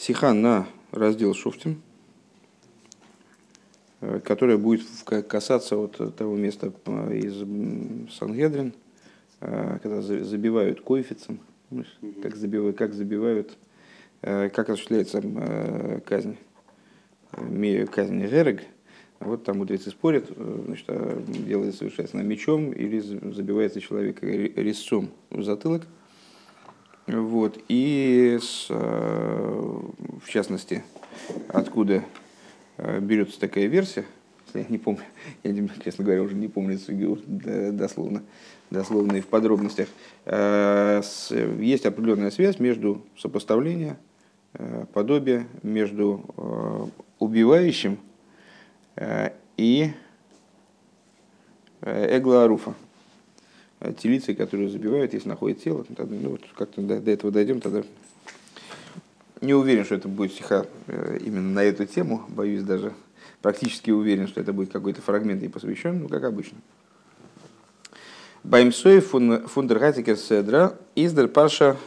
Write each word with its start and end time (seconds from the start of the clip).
Сиха 0.00 0.32
на 0.32 0.66
раздел 0.92 1.34
Шуфтин, 1.34 1.82
э, 4.00 4.18
которая 4.24 4.56
будет 4.56 4.80
касаться 5.28 5.76
вот 5.76 6.16
того 6.16 6.36
места 6.36 6.72
э, 6.86 7.18
из 7.18 8.10
Сангедрин, 8.10 8.72
э, 9.42 9.78
когда 9.82 10.00
забивают 10.00 10.80
коэффицием, 10.80 11.40
как 12.22 12.34
забивают, 12.34 12.78
как 12.78 12.94
забивают, 12.94 13.58
как 14.22 14.70
осуществляется 14.70 15.20
казнь, 16.06 16.38
казнь 17.92 18.26
Герек. 18.26 18.62
Вот 19.18 19.44
там 19.44 19.58
мудрецы 19.58 19.90
спорят, 19.90 20.30
значит, 20.64 20.86
делается 21.46 21.80
совершается 21.80 22.16
мечом 22.16 22.72
или 22.72 23.00
забивается 23.00 23.82
человек 23.82 24.22
резцом 24.22 25.10
в 25.28 25.42
затылок– 25.42 25.86
вот. 27.10 27.58
И 27.68 28.38
с, 28.40 28.66
э, 28.68 29.80
в 30.22 30.28
частности, 30.28 30.84
откуда 31.48 32.04
э, 32.76 33.00
берется 33.00 33.40
такая 33.40 33.66
версия, 33.66 34.04
я 34.54 34.64
не 34.68 34.78
помню, 34.78 35.02
я, 35.42 35.68
честно 35.82 36.04
говоря, 36.04 36.22
уже 36.22 36.34
не 36.34 36.48
помню 36.48 36.78
дословно, 37.26 38.22
дословно 38.70 39.16
и 39.16 39.20
в 39.20 39.26
подробностях, 39.26 39.88
э, 40.24 41.02
есть 41.58 41.86
определенная 41.86 42.30
связь 42.30 42.58
между 42.58 43.04
сопоставлением, 43.16 43.96
подобие 44.92 45.46
между 45.62 46.92
убивающим 47.20 47.98
и 49.56 49.92
эглоаруфа. 51.82 52.74
Э, 53.80 53.94
телицей, 53.94 54.34
которую 54.34 54.68
забивают, 54.68 55.14
если 55.14 55.28
находят 55.28 55.62
тело. 55.62 55.84
Тогда, 55.96 56.14
ну, 56.14 56.30
вот 56.30 56.42
как-то 56.56 56.82
до, 56.82 57.00
до 57.00 57.10
этого 57.10 57.32
дойдем, 57.32 57.60
тогда 57.62 57.82
не 59.40 59.54
уверен, 59.54 59.86
что 59.86 59.94
это 59.94 60.06
будет 60.06 60.32
стиха 60.32 60.66
э, 60.86 61.18
именно 61.24 61.50
на 61.50 61.64
эту 61.64 61.86
тему, 61.86 62.22
боюсь 62.28 62.62
даже, 62.62 62.92
практически 63.40 63.90
уверен, 63.90 64.28
что 64.28 64.38
это 64.38 64.52
будет 64.52 64.70
какой-то 64.70 65.00
фрагмент 65.00 65.42
и 65.42 65.48
посвящен, 65.48 66.00
ну, 66.00 66.08
как 66.08 66.24
обычно. 66.24 66.58
Баймсой 68.44 69.00
фундергатикер 69.00 70.16
седра 70.16 70.76
издер 70.94 71.28
паша 71.28 71.78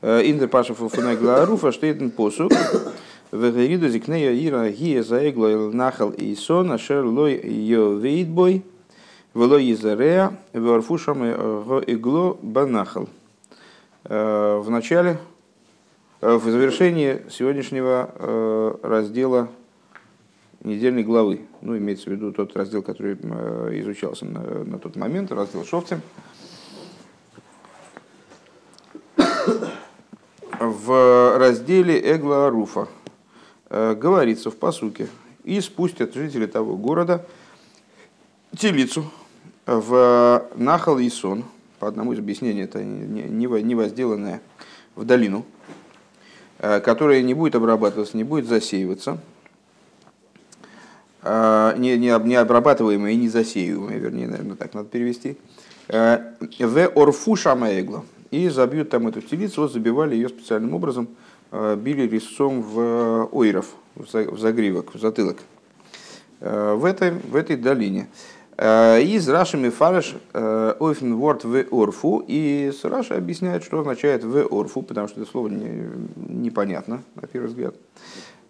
э, 0.00 0.24
индер 0.24 0.48
паша 0.48 0.74
фунагла 0.74 1.46
руфа 1.46 1.70
штейтен 1.70 2.10
посук 2.10 2.52
вегериду 3.32 3.88
зикнея 3.88 4.32
ира 4.32 4.68
гия 4.70 5.02
заэгло 5.02 5.70
нахал 5.72 6.10
и 6.10 6.34
сон 6.36 6.70
ашер 6.70 7.04
лой 7.04 7.34
йо 7.34 7.94
вейтбой 7.94 8.64
Вело 9.34 9.58
Изарея, 9.58 10.36
Варфушам 10.52 11.24
Игло 11.86 12.38
Банахал. 12.42 13.08
Э, 14.04 14.58
в 14.58 14.68
начале, 14.68 15.18
э, 16.20 16.34
в 16.34 16.44
завершении 16.44 17.22
сегодняшнего 17.30 18.10
э, 18.14 18.74
раздела 18.82 19.48
недельной 20.62 21.02
главы, 21.02 21.46
ну, 21.62 21.78
имеется 21.78 22.10
в 22.10 22.12
виду 22.12 22.32
тот 22.32 22.54
раздел, 22.56 22.82
который 22.82 23.14
изучался 23.80 24.26
на, 24.26 24.64
на 24.64 24.78
тот 24.78 24.96
момент, 24.96 25.32
раздел 25.32 25.64
Шовцем, 25.64 26.02
в 30.58 31.38
разделе 31.38 31.98
Эгла 32.14 32.48
Аруфа 32.48 32.86
говорится 33.70 34.50
в 34.50 34.56
посуке, 34.56 35.08
и 35.42 35.60
спустят 35.60 36.14
жители 36.14 36.46
того 36.46 36.76
города 36.76 37.26
телицу, 38.56 39.10
в 39.66 40.46
Нахал 40.56 40.98
и 40.98 41.08
Сон, 41.08 41.44
по 41.78 41.88
одному 41.88 42.12
из 42.12 42.18
объяснений, 42.18 42.62
это 42.62 42.82
не 42.82 43.74
возделанное 43.74 44.40
в 44.94 45.04
долину, 45.04 45.44
э, 46.58 46.80
которая 46.80 47.22
не 47.22 47.34
будет 47.34 47.54
обрабатываться, 47.54 48.16
не 48.16 48.24
будет 48.24 48.46
засеиваться, 48.46 49.18
э, 51.22 51.74
не, 51.78 51.96
не, 51.96 52.26
не 52.26 52.34
обрабатываемая 52.36 53.12
и 53.12 53.16
не 53.16 53.28
засеиваемая, 53.28 53.98
вернее, 53.98 54.28
наверное, 54.28 54.56
так 54.56 54.74
надо 54.74 54.88
перевести, 54.88 55.36
э, 55.88 56.18
в 56.58 56.92
Орфу 56.94 57.36
Шамаэгла. 57.36 58.04
И 58.30 58.48
забьют 58.48 58.88
там 58.88 59.08
эту 59.08 59.20
телицу, 59.20 59.62
вот 59.62 59.72
забивали 59.72 60.14
ее 60.14 60.30
специальным 60.30 60.72
образом, 60.72 61.06
били 61.50 62.08
резцом 62.08 62.62
в 62.62 63.28
ойров, 63.30 63.66
в 63.94 64.38
загривок, 64.38 64.94
в 64.94 64.98
затылок. 64.98 65.36
В 66.40 66.86
этой, 66.86 67.10
в 67.10 67.36
этой 67.36 67.56
долине. 67.56 68.08
Э, 68.58 69.00
из 69.00 69.28
Раши 69.28 69.56
Мифареш 69.56 70.14
э, 70.34 70.74
Ойфен 70.78 71.16
Ворд 71.16 71.44
в 71.44 71.64
Орфу. 71.70 72.24
И 72.26 72.70
с 72.72 72.84
Раши 72.84 73.14
объясняет, 73.14 73.64
что 73.64 73.80
означает 73.80 74.24
в 74.24 74.46
Орфу, 74.50 74.82
потому 74.82 75.08
что 75.08 75.20
это 75.20 75.30
слово 75.30 75.48
не, 75.48 75.88
непонятно, 76.16 77.02
на 77.14 77.26
первый 77.26 77.46
взгляд. 77.48 77.74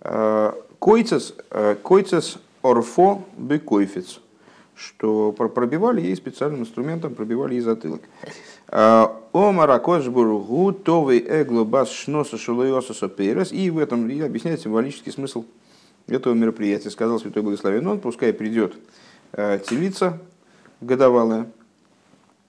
Э, 0.00 0.52
койцес, 0.78 1.34
койцес 1.82 2.38
Орфо 2.62 3.22
бекойфец. 3.36 4.20
Что 4.74 5.32
пробивали 5.32 6.00
ей 6.00 6.16
специальным 6.16 6.62
инструментом, 6.62 7.14
пробивали 7.14 7.54
ей 7.54 7.60
затылок. 7.60 8.00
Омара 8.68 9.78
Кошбургу, 9.78 10.72
Товый 10.72 11.18
Эгло 11.20 11.64
Бас 11.64 11.91
Шноса 11.92 12.38
Шулойоса 12.38 13.08
Перес. 13.08 13.52
И 13.52 13.70
в 13.70 13.78
этом 13.78 14.08
и 14.08 14.18
объясняет 14.20 14.60
символический 14.60 15.12
смысл 15.12 15.44
этого 16.08 16.32
мероприятия. 16.32 16.91
Сказал 16.91 17.20
Святой 17.20 17.42
Благословен, 17.42 17.86
он 17.86 18.00
пускай 18.00 18.32
придет 18.32 18.74
телица 19.34 20.20
годовалая, 20.82 21.47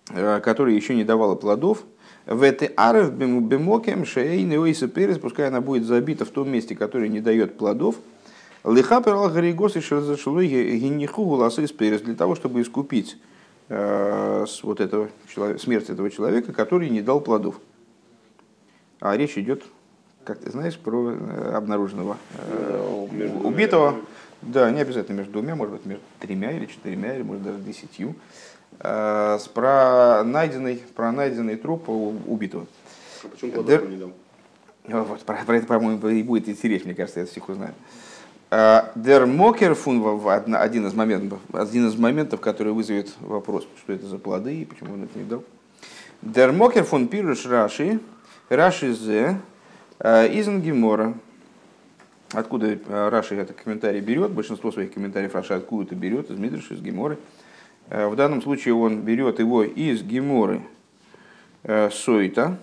э, 0.09 0.41
которая 0.41 0.75
еще 0.75 0.95
не 0.95 1.03
давала 1.03 1.35
плодов, 1.35 1.83
в 2.25 2.41
этой 2.41 2.71
аров 2.77 3.13
бемокем 3.13 4.05
шейны 4.05 4.59
ойса 4.59 4.87
перес, 4.87 5.17
пускай 5.17 5.47
она 5.47 5.61
будет 5.61 5.85
забита 5.85 6.25
в 6.25 6.29
том 6.29 6.49
месте, 6.49 6.75
которое 6.75 7.09
не 7.09 7.19
дает 7.19 7.57
плодов, 7.57 7.95
лихапер 8.63 9.13
алгаригос 9.13 9.75
и 9.75 9.81
шелзашлой 9.81 10.47
гениху 10.47 11.25
гуласы 11.25 11.67
перес, 11.67 12.01
для 12.01 12.15
того, 12.15 12.35
чтобы 12.35 12.61
искупить 12.61 13.17
э, 13.69 14.45
с 14.47 14.63
вот 14.63 14.79
этого, 14.79 15.09
смерть 15.59 15.89
этого 15.89 16.09
человека, 16.09 16.53
который 16.53 16.89
не 16.89 17.01
дал 17.01 17.19
плодов. 17.19 17.59
А 19.01 19.17
речь 19.17 19.37
идет, 19.37 19.63
как 20.23 20.39
ты 20.39 20.49
знаешь, 20.49 20.77
про 20.77 21.13
обнаруженного 21.53 22.17
убитого 23.43 23.95
да, 24.47 24.71
не 24.71 24.81
обязательно 24.81 25.17
между 25.17 25.33
двумя, 25.33 25.55
может 25.55 25.73
быть, 25.73 25.85
между 25.85 26.03
тремя 26.19 26.51
или 26.51 26.65
четырьмя, 26.65 27.15
или 27.15 27.23
может 27.23 27.43
даже 27.43 27.59
десятью. 27.59 28.15
С 28.79 29.49
про 29.53 30.23
найденный, 30.23 30.81
про 30.95 31.11
найденный 31.11 31.55
труп 31.55 31.89
убитого. 31.89 32.65
А 33.23 33.27
почему 33.27 33.63
Дер... 33.63 33.87
не 33.87 33.97
дал? 33.97 34.11
Вот, 34.87 35.21
про, 35.21 35.37
про 35.45 35.57
это, 35.57 35.67
по-моему, 35.67 36.07
и 36.09 36.23
будет 36.23 36.47
речь, 36.63 36.83
мне 36.83 36.93
кажется, 36.93 37.21
я 37.21 37.25
всех 37.25 37.47
узнаю. 37.49 37.73
Дер 38.95 39.25
Мокер 39.25 39.73
фун 39.73 40.21
один 40.27 40.87
из 40.87 40.93
моментов, 40.93 41.39
один 41.53 41.87
из 41.87 41.95
моментов, 41.95 42.39
который 42.41 42.73
вызовет 42.73 43.11
вопрос, 43.19 43.65
что 43.79 43.93
это 43.93 44.05
за 44.05 44.17
плоды 44.17 44.61
и 44.61 44.65
почему 44.65 44.93
он 44.93 45.03
это 45.03 45.17
не 45.17 45.25
дал. 45.25 45.43
Дер 46.21 46.51
Мокер 46.51 46.83
фун 46.83 47.07
пируш 47.07 47.45
Раши, 47.45 47.99
Раши 48.49 48.93
зе, 48.93 49.39
э, 49.99 50.27
изен 50.39 50.61
Гемора. 50.61 51.13
Откуда 52.33 52.67
э, 52.67 53.09
Раши 53.09 53.35
этот 53.35 53.57
комментарий 53.57 53.99
берет? 53.99 54.31
Большинство 54.31 54.71
своих 54.71 54.91
комментариев 54.91 55.35
Раши 55.35 55.53
откуда-то 55.53 55.93
берет, 55.93 56.31
из 56.31 56.37
Мидриши, 56.37 56.73
из 56.73 56.81
Геморы. 56.81 57.19
Э, 57.89 58.07
в 58.07 58.15
данном 58.15 58.41
случае 58.41 58.73
он 58.73 59.01
берет 59.01 59.37
его 59.39 59.63
из 59.63 60.01
Геморы 60.01 60.61
э, 61.63 61.91
Сойта. 61.91 62.57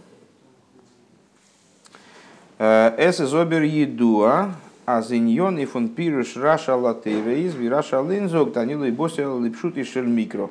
Эс 2.58 3.20
из 3.20 3.32
обер 3.32 3.62
едуа, 3.62 4.54
а 4.84 5.02
зиньон 5.02 5.58
и 5.58 5.64
фон 5.64 5.88
пируш 5.88 6.36
раша 6.36 6.76
латейвейз, 6.76 7.54
вираша 7.54 8.02
линзог, 8.02 8.52
танилу 8.52 8.84
и 8.84 8.90
босел 8.90 9.40
липшут 9.40 9.78
и 9.78 9.84
шельмикро. 9.84 10.50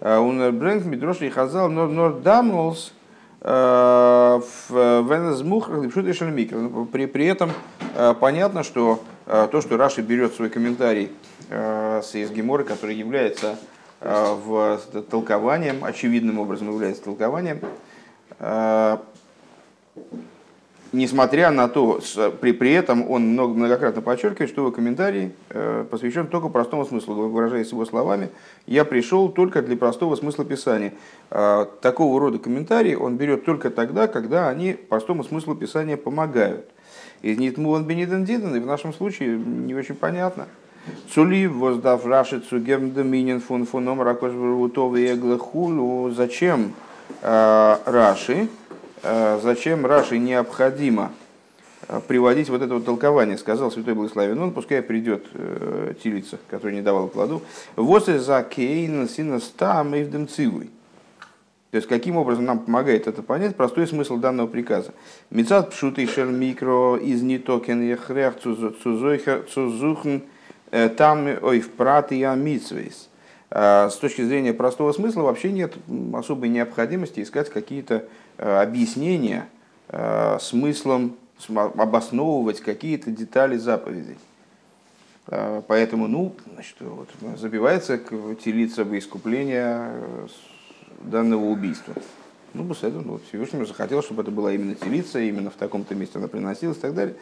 Он 0.00 0.58
бренд 0.58 0.84
мидрош 0.84 1.22
и 1.22 1.30
хазал 1.30 1.70
нор 1.70 1.88
нор 1.88 2.20
дамолс, 2.20 2.92
при, 6.92 7.06
при 7.06 7.24
этом 7.24 7.50
понятно, 8.20 8.62
что 8.62 9.02
э, 9.26 9.48
то, 9.50 9.60
что 9.60 9.76
Раши 9.76 10.02
берет 10.02 10.34
свой 10.34 10.50
комментарий 10.50 11.10
э, 11.48 12.00
с 12.02 12.14
из 12.14 12.30
Геморы, 12.30 12.64
который 12.64 12.94
является 12.94 13.58
в 14.00 14.80
толкованием, 15.12 15.84
очевидным 15.84 16.40
образом 16.40 16.72
является 16.72 17.04
толкованием, 17.04 17.60
несмотря 20.92 21.50
на 21.50 21.68
то, 21.68 22.00
при, 22.40 22.52
при 22.52 22.72
этом 22.72 23.10
он 23.10 23.28
много, 23.28 23.54
многократно 23.54 24.02
подчеркивает, 24.02 24.50
что 24.50 24.62
его 24.62 24.70
комментарий 24.70 25.32
э, 25.48 25.84
посвящен 25.90 26.26
только 26.26 26.48
простому 26.48 26.84
смыслу. 26.84 27.28
Выражаясь 27.28 27.72
его 27.72 27.84
словами, 27.84 28.30
я 28.66 28.84
пришел 28.84 29.30
только 29.30 29.62
для 29.62 29.76
простого 29.76 30.14
смысла 30.16 30.44
Писания. 30.44 30.92
Э, 31.30 31.66
такого 31.80 32.20
рода 32.20 32.38
комментарии 32.38 32.94
он 32.94 33.16
берет 33.16 33.44
только 33.44 33.70
тогда, 33.70 34.06
когда 34.06 34.48
они 34.48 34.74
простому 34.74 35.24
смыслу 35.24 35.54
Писания 35.54 35.96
помогают. 35.96 36.70
Из 37.22 37.38
Нитмуан 37.38 37.84
Бениден 37.84 38.24
Диден, 38.24 38.54
и 38.56 38.60
в 38.60 38.66
нашем 38.66 38.92
случае 38.92 39.38
не 39.38 39.74
очень 39.74 39.94
понятно. 39.94 40.48
Цули 41.14 41.46
воздав 41.46 42.04
рашицу 42.04 42.58
гемдоминин 42.58 43.40
фун 43.40 43.64
фуном 43.64 44.02
ракошбурутовый 44.02 45.14
эглахулу. 45.14 46.10
Зачем 46.10 46.72
э, 47.22 47.76
Раши? 47.86 48.48
Э, 49.04 49.38
зачем 49.40 49.86
Раши 49.86 50.18
необходимо 50.18 51.12
приводить 52.08 52.48
вот 52.48 52.62
это 52.62 52.74
вот 52.74 52.84
толкование. 52.84 53.38
Сказал 53.38 53.70
Святой 53.70 53.94
Благословен, 53.94 54.40
он 54.40 54.52
пускай 54.52 54.82
придет 54.82 55.26
э, 55.34 55.94
Тилица, 56.02 56.38
который 56.48 56.74
не 56.74 56.82
давал 56.82 57.08
плоду. 57.08 57.42
Вот 57.76 58.06
за 58.06 58.42
кейн 58.42 59.08
сина 59.08 59.40
стам 59.40 59.94
и 59.94 60.02
в 60.02 60.10
то 61.72 61.76
есть, 61.76 61.88
каким 61.88 62.18
образом 62.18 62.44
нам 62.44 62.58
помогает 62.58 63.06
это 63.06 63.22
понять 63.22 63.56
простой 63.56 63.86
смысл 63.86 64.18
данного 64.18 64.46
приказа. 64.46 64.92
Мецат 65.30 65.70
пшутый 65.70 66.06
шер 66.06 66.26
микро 66.26 66.96
из 66.96 67.22
нитокен 67.22 67.80
ехрех 67.80 68.34
цузухн 68.38 70.18
э, 70.70 70.90
там 70.90 71.28
ой 71.40 71.60
в 71.60 71.70
прат 71.70 72.12
и 72.12 72.22
амитсвейс. 72.24 73.08
А, 73.50 73.88
с 73.88 73.96
точки 73.96 74.20
зрения 74.20 74.52
простого 74.52 74.92
смысла 74.92 75.22
вообще 75.22 75.50
нет 75.50 75.72
особой 76.12 76.50
необходимости 76.50 77.22
искать 77.22 77.48
какие-то 77.48 78.04
э, 78.36 78.60
объяснения 78.60 79.48
э, 79.88 80.36
смыслом, 80.42 81.16
обосновывать 81.48 82.60
какие-то 82.60 83.10
детали 83.10 83.56
заповедей. 83.56 84.18
А, 85.26 85.62
поэтому, 85.66 86.06
ну, 86.06 86.34
значит, 86.52 86.76
вот, 86.80 87.08
забивается 87.38 87.98
телиться 88.44 88.84
во 88.84 88.98
искупление 88.98 89.90
данного 91.02 91.44
убийства. 91.44 91.94
Ну, 92.54 92.64
Бусседу, 92.64 93.00
ну, 93.00 93.12
вот 93.12 93.22
Всевышний 93.28 93.64
захотел, 93.64 94.02
чтобы 94.02 94.22
это 94.22 94.30
была 94.30 94.52
именно 94.52 94.74
телица, 94.74 95.20
именно 95.20 95.50
в 95.50 95.54
таком-то 95.54 95.94
месте 95.94 96.18
она 96.18 96.28
приносилась 96.28 96.76
и 96.76 96.80
так 96.80 96.94
далее. 96.94 97.16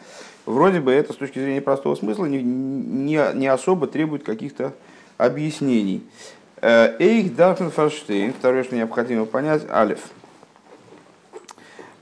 Вроде 0.45 0.81
бы 0.81 0.91
это 0.91 1.13
с 1.13 1.15
точки 1.15 1.39
зрения 1.39 1.61
простого 1.61 1.95
смысла 1.95 2.25
не, 2.25 2.43
не, 2.43 3.19
не 3.35 3.47
особо 3.47 3.87
требует 3.87 4.23
каких-то 4.23 4.73
объяснений. 5.17 6.03
Э, 6.61 6.95
Эйх 6.99 7.35
Дарфен 7.35 7.71
Фарштейн, 7.71 8.33
второе, 8.33 8.63
что 8.63 8.75
необходимо 8.75 9.25
понять, 9.25 9.63
Алиф. 9.69 9.99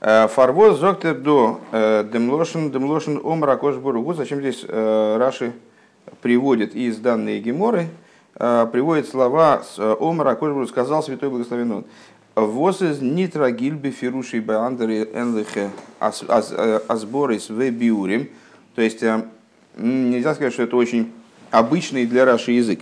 Э, 0.00 0.26
Фарвоз 0.28 0.78
зоктер 0.78 1.14
до 1.14 1.60
э, 1.72 2.04
демлошен 2.12 2.72
демлошен 2.72 3.20
омра 3.22 3.56
кошбуругу. 3.56 4.12
Зачем 4.12 4.40
здесь 4.40 4.64
Раши 4.68 5.52
приводит 6.20 6.74
из 6.74 6.98
данной 6.98 7.40
Геморы, 7.40 7.88
приводит 8.72 9.08
слова 9.08 9.62
с 9.62 9.78
э, 9.78 9.96
Омара, 10.00 10.34
который 10.34 10.66
сказал 10.66 11.02
святой 11.02 11.28
благословен 11.30 11.72
он. 11.72 11.84
Вос 12.34 12.80
из 12.80 13.00
нитра 13.00 13.50
гильби 13.50 13.90
фируши 13.90 14.40
баандери 14.40 15.02
энлихе 15.12 15.70
асборис 15.98 17.50
в 17.50 17.70
биурим. 17.70 18.30
То 18.74 18.82
есть 18.82 19.02
э, 19.02 19.24
нельзя 19.76 20.34
сказать, 20.34 20.52
что 20.52 20.62
это 20.62 20.76
очень 20.76 21.12
обычный 21.50 22.06
для 22.06 22.24
Раши 22.24 22.52
язык. 22.52 22.80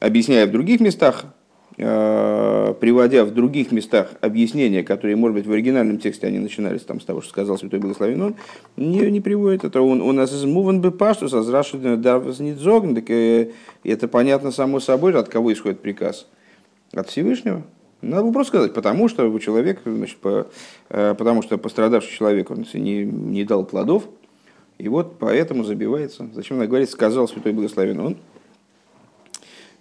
Объясняя 0.00 0.46
в 0.46 0.50
других 0.50 0.80
местах, 0.80 1.24
Э, 1.24 1.39
приводя 1.76 3.24
в 3.24 3.32
других 3.32 3.72
местах 3.72 4.10
объяснения, 4.20 4.82
которые, 4.82 5.16
может 5.16 5.36
быть, 5.36 5.46
в 5.46 5.52
оригинальном 5.52 5.98
тексте 5.98 6.26
они 6.26 6.38
начинались 6.38 6.82
там, 6.82 7.00
с 7.00 7.04
того, 7.04 7.20
что 7.20 7.30
сказал 7.30 7.58
Святой 7.58 7.78
Благословен, 7.78 8.20
он 8.22 8.34
не, 8.76 9.10
не 9.10 9.20
приводит 9.20 9.64
это. 9.64 9.80
Он, 9.80 10.02
у 10.02 10.12
нас 10.12 10.32
измуван 10.32 10.80
бы 10.80 10.90
паштус, 10.90 11.32
а 11.32 11.42
нидзогн, 11.42 12.94
так 12.94 13.10
э, 13.10 13.52
это 13.84 14.08
понятно 14.08 14.50
само 14.50 14.80
собой, 14.80 15.14
от 15.14 15.28
кого 15.28 15.52
исходит 15.52 15.80
приказ? 15.80 16.26
От 16.92 17.08
Всевышнего. 17.08 17.62
Надо 18.02 18.24
было 18.24 18.32
просто 18.32 18.50
сказать, 18.50 18.74
потому 18.74 19.08
что 19.08 19.38
человек, 19.38 19.80
значит, 19.84 20.18
по, 20.18 20.48
э, 20.88 21.14
потому 21.16 21.42
что 21.42 21.56
пострадавший 21.56 22.12
человек 22.12 22.50
он 22.50 22.66
не, 22.74 23.04
не 23.04 23.44
дал 23.44 23.64
плодов, 23.64 24.04
и 24.78 24.88
вот 24.88 25.18
поэтому 25.18 25.64
забивается. 25.64 26.28
Зачем 26.34 26.56
она 26.56 26.66
говорит, 26.66 26.90
сказал 26.90 27.28
Святой 27.28 27.52
Благословен 27.52 28.00
он, 28.00 28.16
Э, 28.16 28.39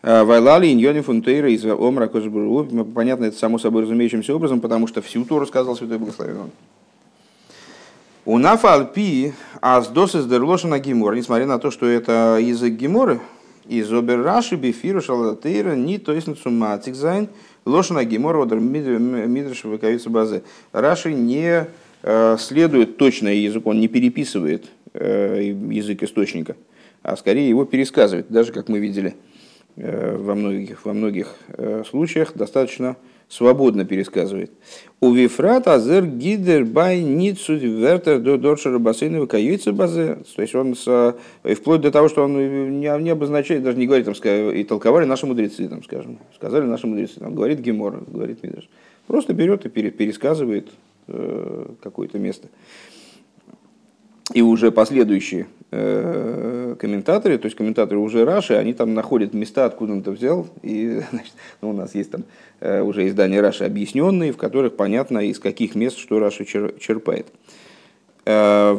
Вайлали 0.01 0.71
иньони 0.71 1.01
фунтейра 1.01 1.51
из 1.51 1.65
омра 1.65 2.07
кожбуру. 2.07 2.65
Понятно, 2.95 3.25
это 3.25 3.37
само 3.37 3.59
собой 3.59 3.83
разумеющимся 3.83 4.33
образом, 4.33 4.61
потому 4.61 4.87
что 4.87 5.01
всю 5.01 5.25
Тору 5.25 5.45
сказал 5.45 5.75
Святой 5.75 5.97
Благословен. 5.97 6.51
У 8.25 8.37
нафальпи 8.37 9.33
аздос 9.59 10.15
из 10.15 10.25
дерлошина 10.25 10.79
гимор, 10.79 11.15
несмотря 11.15 11.47
на 11.47 11.59
то, 11.59 11.71
что 11.71 11.85
это 11.85 12.37
язык 12.39 12.73
гиморы, 12.73 13.19
из 13.67 13.91
оберраши 13.91 14.55
бифиру 14.55 15.01
шалатейра 15.01 15.75
ни 15.75 15.97
то 15.97 16.13
есть 16.13 16.27
суматик 16.41 16.95
зайн 16.95 17.29
лошина 17.65 18.03
гимора 18.03 18.43
одер 18.43 18.59
мидрш 18.59 19.63
выковица 19.63 20.09
базы. 20.09 20.43
Раши 20.71 21.13
не 21.13 21.67
э, 22.03 22.37
следует 22.39 22.97
точно 22.97 23.29
язык, 23.29 23.65
он 23.67 23.79
не 23.79 23.87
переписывает 23.87 24.65
э, 24.93 25.55
язык 25.69 26.03
источника, 26.03 26.55
а 27.03 27.17
скорее 27.17 27.49
его 27.49 27.65
пересказывает, 27.65 28.27
даже 28.29 28.51
как 28.53 28.69
мы 28.69 28.79
видели– 28.79 29.15
Э, 29.25 29.38
во 29.75 30.35
многих, 30.35 30.85
во 30.85 30.93
многих 30.93 31.35
э, 31.49 31.83
случаях 31.89 32.33
достаточно 32.35 32.97
свободно 33.29 33.85
пересказывает. 33.85 34.51
У 34.99 35.13
Вифрат 35.13 35.67
Азер 35.67 36.05
Гидер 36.05 36.65
Бай 36.65 37.01
Ницу 37.01 37.55
Вертер 37.55 38.19
до 38.19 38.37
Доршера 38.37 38.79
Бассейнова 38.79 39.27
Каюица 39.27 39.71
Базе. 39.71 40.17
То 40.35 40.41
есть 40.41 40.55
он 40.55 40.75
с, 40.75 41.15
вплоть 41.55 41.81
до 41.81 41.91
того, 41.91 42.09
что 42.09 42.23
он 42.23 42.79
не, 42.79 42.89
не 43.03 43.09
обозначает, 43.09 43.63
даже 43.63 43.77
не 43.77 43.85
говорит, 43.85 44.05
там, 44.05 44.15
и 44.51 44.63
толковали 44.63 45.05
наши 45.05 45.27
мудрецы, 45.27 45.67
там, 45.69 45.83
скажем, 45.83 46.17
сказали 46.35 46.65
наши 46.65 46.87
мудрецы, 46.87 47.19
там, 47.19 47.35
говорит 47.35 47.59
Гемор, 47.59 48.03
говорит 48.07 48.43
Мидраш. 48.43 48.67
Просто 49.05 49.33
берет 49.33 49.65
и 49.65 49.69
пересказывает 49.69 50.67
э, 51.07 51.65
какое-то 51.81 52.17
место. 52.17 52.47
И 54.33 54.41
уже 54.41 54.71
последующие 54.71 55.47
Э, 55.71 56.75
комментаторы, 56.79 57.37
то 57.37 57.45
есть 57.45 57.55
комментаторы 57.55 57.99
уже 57.99 58.25
Раши, 58.25 58.55
они 58.55 58.73
там 58.73 58.95
находят 58.95 59.35
места, 59.35 59.65
откуда 59.65 59.93
он 59.93 59.99
это 59.99 60.09
взял. 60.09 60.47
И 60.63 61.01
значит, 61.11 61.33
ну, 61.61 61.69
у 61.69 61.73
нас 61.73 61.93
есть 61.93 62.09
там 62.09 62.23
э, 62.59 62.81
уже 62.81 63.07
издания 63.07 63.39
Раши 63.39 63.65
объясненные, 63.65 64.31
в 64.31 64.37
которых 64.37 64.75
понятно, 64.75 65.19
из 65.19 65.37
каких 65.37 65.75
мест 65.75 65.99
что 65.99 66.17
Раши 66.17 66.45
черпает. 66.45 67.27
Э, 68.25 68.75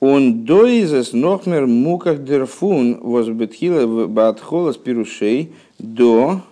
он 0.00 0.44
доизес 0.44 1.12
нохмер 1.12 1.68
муках 1.68 2.24
дерфун 2.24 2.98
возбетхила 3.00 4.08
батхолас 4.08 4.76
пирушей 4.76 5.52
до 5.78 6.42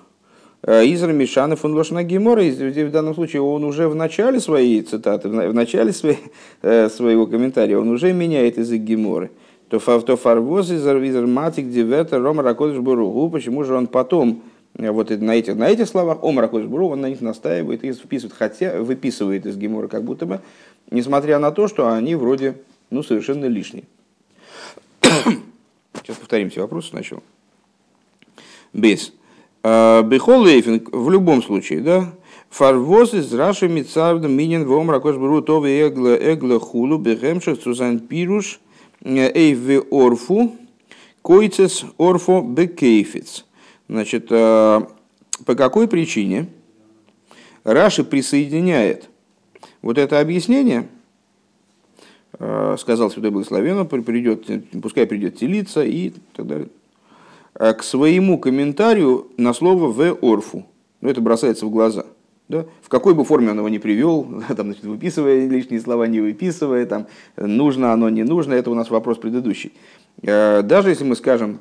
Изра 0.64 1.12
Мишана 1.12 1.56
фон 1.56 1.74
Лошна 1.74 2.04
Гемора, 2.04 2.42
в 2.42 2.90
данном 2.90 3.14
случае 3.14 3.42
он 3.42 3.64
уже 3.64 3.88
в 3.88 3.96
начале 3.96 4.38
своей 4.38 4.82
цитаты, 4.82 5.28
в 5.28 5.54
начале 5.54 5.92
своей, 5.92 6.18
э, 6.62 6.88
своего 6.88 7.26
комментария, 7.26 7.78
он 7.78 7.88
уже 7.88 8.12
меняет 8.12 8.58
язык 8.58 8.80
Геморы. 8.82 9.30
То 9.68 9.80
фарвоз 9.80 10.70
из 10.70 10.84
матик 10.84 11.70
дивета 11.70 12.18
рома 12.18 12.42
ракодыш 12.42 12.78
буругу, 12.78 13.30
почему 13.30 13.64
же 13.64 13.74
он 13.74 13.88
потом 13.88 14.42
э, 14.74 14.90
вот 14.90 15.10
на 15.10 15.34
этих, 15.34 15.56
на 15.56 15.68
этих 15.68 15.88
словах 15.88 16.22
Ом 16.22 16.38
Ракодыш 16.38 16.68
Буру, 16.68 16.90
он 16.90 17.00
на 17.00 17.08
них 17.08 17.20
настаивает 17.20 17.82
и 17.82 17.92
вписывает, 17.92 18.36
хотя 18.36 18.80
выписывает 18.80 19.46
из 19.46 19.56
Гемора 19.56 19.88
как 19.88 20.04
будто 20.04 20.26
бы, 20.26 20.40
несмотря 20.90 21.38
на 21.38 21.50
то, 21.50 21.66
что 21.66 21.90
они 21.90 22.14
вроде 22.14 22.56
ну, 22.90 23.02
совершенно 23.02 23.46
лишние. 23.46 23.84
Сейчас 25.00 26.18
повторим 26.18 26.50
все 26.50 26.60
вопросы 26.60 26.90
сначала. 26.90 27.22
Без. 28.72 29.12
А, 29.62 30.02
Бехол 30.02 30.42
Лейфинг 30.42 30.92
в 30.92 31.10
любом 31.10 31.42
случае, 31.42 31.80
да, 31.80 32.12
Фарвоз 32.50 33.14
из 33.14 33.32
Раши 33.32 33.68
Мицавда 33.68 34.28
Минин 34.28 34.66
Вом 34.66 34.90
Ракош 34.90 35.16
Бру 35.16 35.40
Тове 35.40 35.88
Эгла 35.88 36.16
Эгла 36.16 36.58
Хулу 36.58 36.98
Бехемшах 36.98 37.60
Цузан 37.60 38.00
Пируш 38.00 38.60
э, 39.02 39.30
Эйве 39.32 39.80
Орфу 39.90 40.56
Койцес 41.22 41.84
Орфо 41.96 42.42
Бекейфиц. 42.42 43.46
Значит, 43.88 44.26
а, 44.30 44.88
по 45.46 45.54
какой 45.54 45.86
причине 45.86 46.48
Раши 47.62 48.02
присоединяет 48.02 49.08
вот 49.82 49.96
это 49.96 50.18
объяснение, 50.18 50.88
сказал 52.38 53.10
Святой 53.10 53.30
Благословен, 53.30 53.86
придет, 53.86 54.48
пускай 54.82 55.06
придет 55.06 55.38
телиться 55.38 55.84
и 55.84 56.12
так 56.34 56.46
далее. 56.46 56.68
Э, 57.54 57.74
к 57.74 57.82
своему 57.82 58.38
комментарию 58.38 59.28
на 59.36 59.52
слово 59.52 59.88
«в 59.92 60.18
орфу». 60.22 60.66
Ну, 61.00 61.10
это 61.10 61.20
бросается 61.20 61.66
в 61.66 61.70
глаза. 61.70 62.06
Да? 62.48 62.64
В 62.82 62.88
какой 62.88 63.14
бы 63.14 63.24
форме 63.24 63.50
он 63.50 63.58
его 63.58 63.68
не 63.68 63.78
привел, 63.78 64.42
там, 64.48 64.66
значит, 64.66 64.84
выписывая 64.84 65.46
лишние 65.48 65.80
слова, 65.80 66.06
не 66.06 66.20
выписывая, 66.20 66.86
там, 66.86 67.06
нужно 67.36 67.92
оно, 67.92 68.08
не 68.08 68.22
нужно, 68.22 68.54
это 68.54 68.70
у 68.70 68.74
нас 68.74 68.90
вопрос 68.90 69.18
предыдущий. 69.18 69.72
Э, 70.22 70.62
даже 70.62 70.88
если 70.88 71.04
мы 71.04 71.14
скажем, 71.14 71.60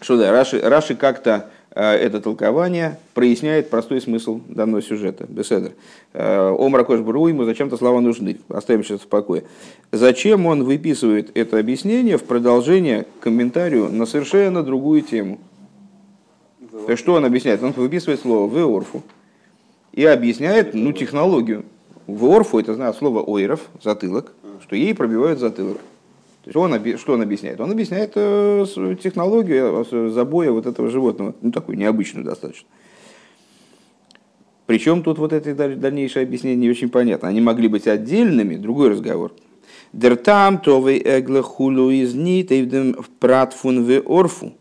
что 0.00 0.18
да, 0.18 0.30
Раши, 0.32 0.60
Раши 0.60 0.94
как-то 0.94 1.50
это 1.74 2.20
толкование 2.20 2.98
проясняет 3.14 3.70
простой 3.70 4.00
смысл 4.00 4.40
данного 4.48 4.82
сюжета. 4.82 5.26
Беседер. 5.28 5.72
Э, 6.12 6.48
Омра 6.50 6.82
Кош 6.82 7.00
Бру, 7.00 7.28
ему 7.28 7.44
зачем-то 7.44 7.76
слова 7.76 8.00
нужны. 8.00 8.38
Оставим 8.48 8.82
сейчас 8.82 9.02
в 9.02 9.06
покое. 9.06 9.44
Зачем 9.92 10.46
он 10.46 10.64
выписывает 10.64 11.30
это 11.36 11.58
объяснение 11.58 12.18
в 12.18 12.24
продолжение 12.24 13.06
комментарию 13.20 13.88
на 13.88 14.06
совершенно 14.06 14.64
другую 14.64 15.02
тему? 15.02 15.38
Есть, 16.88 17.02
что 17.02 17.14
он 17.14 17.24
объясняет? 17.24 17.62
Он 17.62 17.72
выписывает 17.72 18.20
слово 18.20 18.52
«веорфу» 18.52 19.02
и 19.92 20.04
объясняет 20.04 20.74
ну, 20.74 20.92
технологию. 20.92 21.64
«Веорфу»– 22.08 22.58
это 22.60 22.74
знаю 22.74 22.94
слово 22.94 23.22
«ойров», 23.22 23.60
затылок, 23.80 24.32
что 24.62 24.74
ей 24.74 24.94
пробивают 24.94 25.38
затылок. 25.38 25.78
То 26.42 26.48
есть 26.48 26.56
он, 26.56 26.98
что 26.98 27.12
он 27.12 27.22
объясняет? 27.22 27.60
Он 27.60 27.70
объясняет 27.70 28.12
э, 28.14 28.64
технологию 29.02 29.86
э, 29.90 30.08
забоя 30.08 30.50
вот 30.52 30.66
этого 30.66 30.88
животного, 30.88 31.34
ну 31.42 31.52
такую 31.52 31.76
необычную 31.76 32.24
достаточно. 32.24 32.66
Причем 34.66 35.02
тут 35.02 35.18
вот 35.18 35.32
это 35.32 35.54
дальнейшее 35.76 36.22
объяснение 36.22 36.56
не 36.56 36.70
очень 36.70 36.88
понятно. 36.88 37.28
Они 37.28 37.40
могли 37.40 37.68
быть 37.68 37.88
отдельными, 37.88 38.56
другой 38.56 38.90
разговор. 38.90 39.32
Дертам 39.92 40.58
товый 40.58 41.02
эгле 41.04 41.42
хулу 41.42 41.90
из 41.90 42.14
нитейвдем 42.14 42.96
пратфун 43.18 43.84
в 43.84 44.02
орфу. 44.06 44.54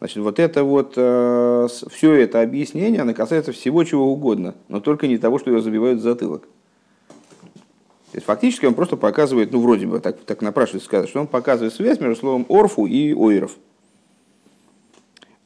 Значит, 0.00 0.18
вот 0.18 0.40
это 0.40 0.64
вот, 0.64 0.94
э, 0.96 1.68
все 1.90 2.12
это 2.14 2.42
объяснение, 2.42 3.02
оно 3.02 3.14
касается 3.14 3.52
всего 3.52 3.84
чего 3.84 4.12
угодно, 4.12 4.56
но 4.68 4.80
только 4.80 5.06
не 5.06 5.16
того, 5.16 5.38
что 5.38 5.50
его 5.50 5.60
забивают 5.60 6.00
в 6.00 6.02
затылок. 6.02 6.48
То 8.12 8.18
есть 8.18 8.26
фактически 8.26 8.66
он 8.66 8.74
просто 8.74 8.98
показывает, 8.98 9.52
ну 9.52 9.60
вроде 9.60 9.86
бы 9.86 9.98
так, 9.98 10.18
так 10.20 10.42
напрашивается 10.42 10.86
сказать, 10.86 11.08
что 11.08 11.20
он 11.20 11.26
показывает 11.26 11.72
связь 11.72 11.98
между 11.98 12.16
словом 12.16 12.44
орфу 12.50 12.84
и 12.84 13.14
ойров. 13.14 13.52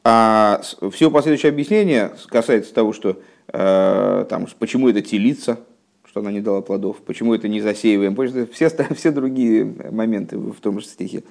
А 0.03 0.61
все 0.91 1.09
последующее 1.09 1.49
объяснение 1.49 2.11
касается 2.27 2.73
того, 2.73 2.91
что 2.91 3.21
э, 3.47 4.25
там, 4.29 4.47
почему 4.59 4.89
это 4.89 5.01
телица, 5.01 5.59
что 6.03 6.19
она 6.19 6.29
не 6.29 6.41
дала 6.41 6.61
плодов, 6.61 6.97
почему 7.05 7.33
это 7.33 7.47
не 7.47 7.61
засеиваем, 7.61 8.17
все, 8.51 8.69
все 8.95 9.11
другие 9.11 9.63
моменты 9.89 10.37
в 10.37 10.59
том 10.59 10.81
же 10.81 10.87
стихе. 10.87 11.23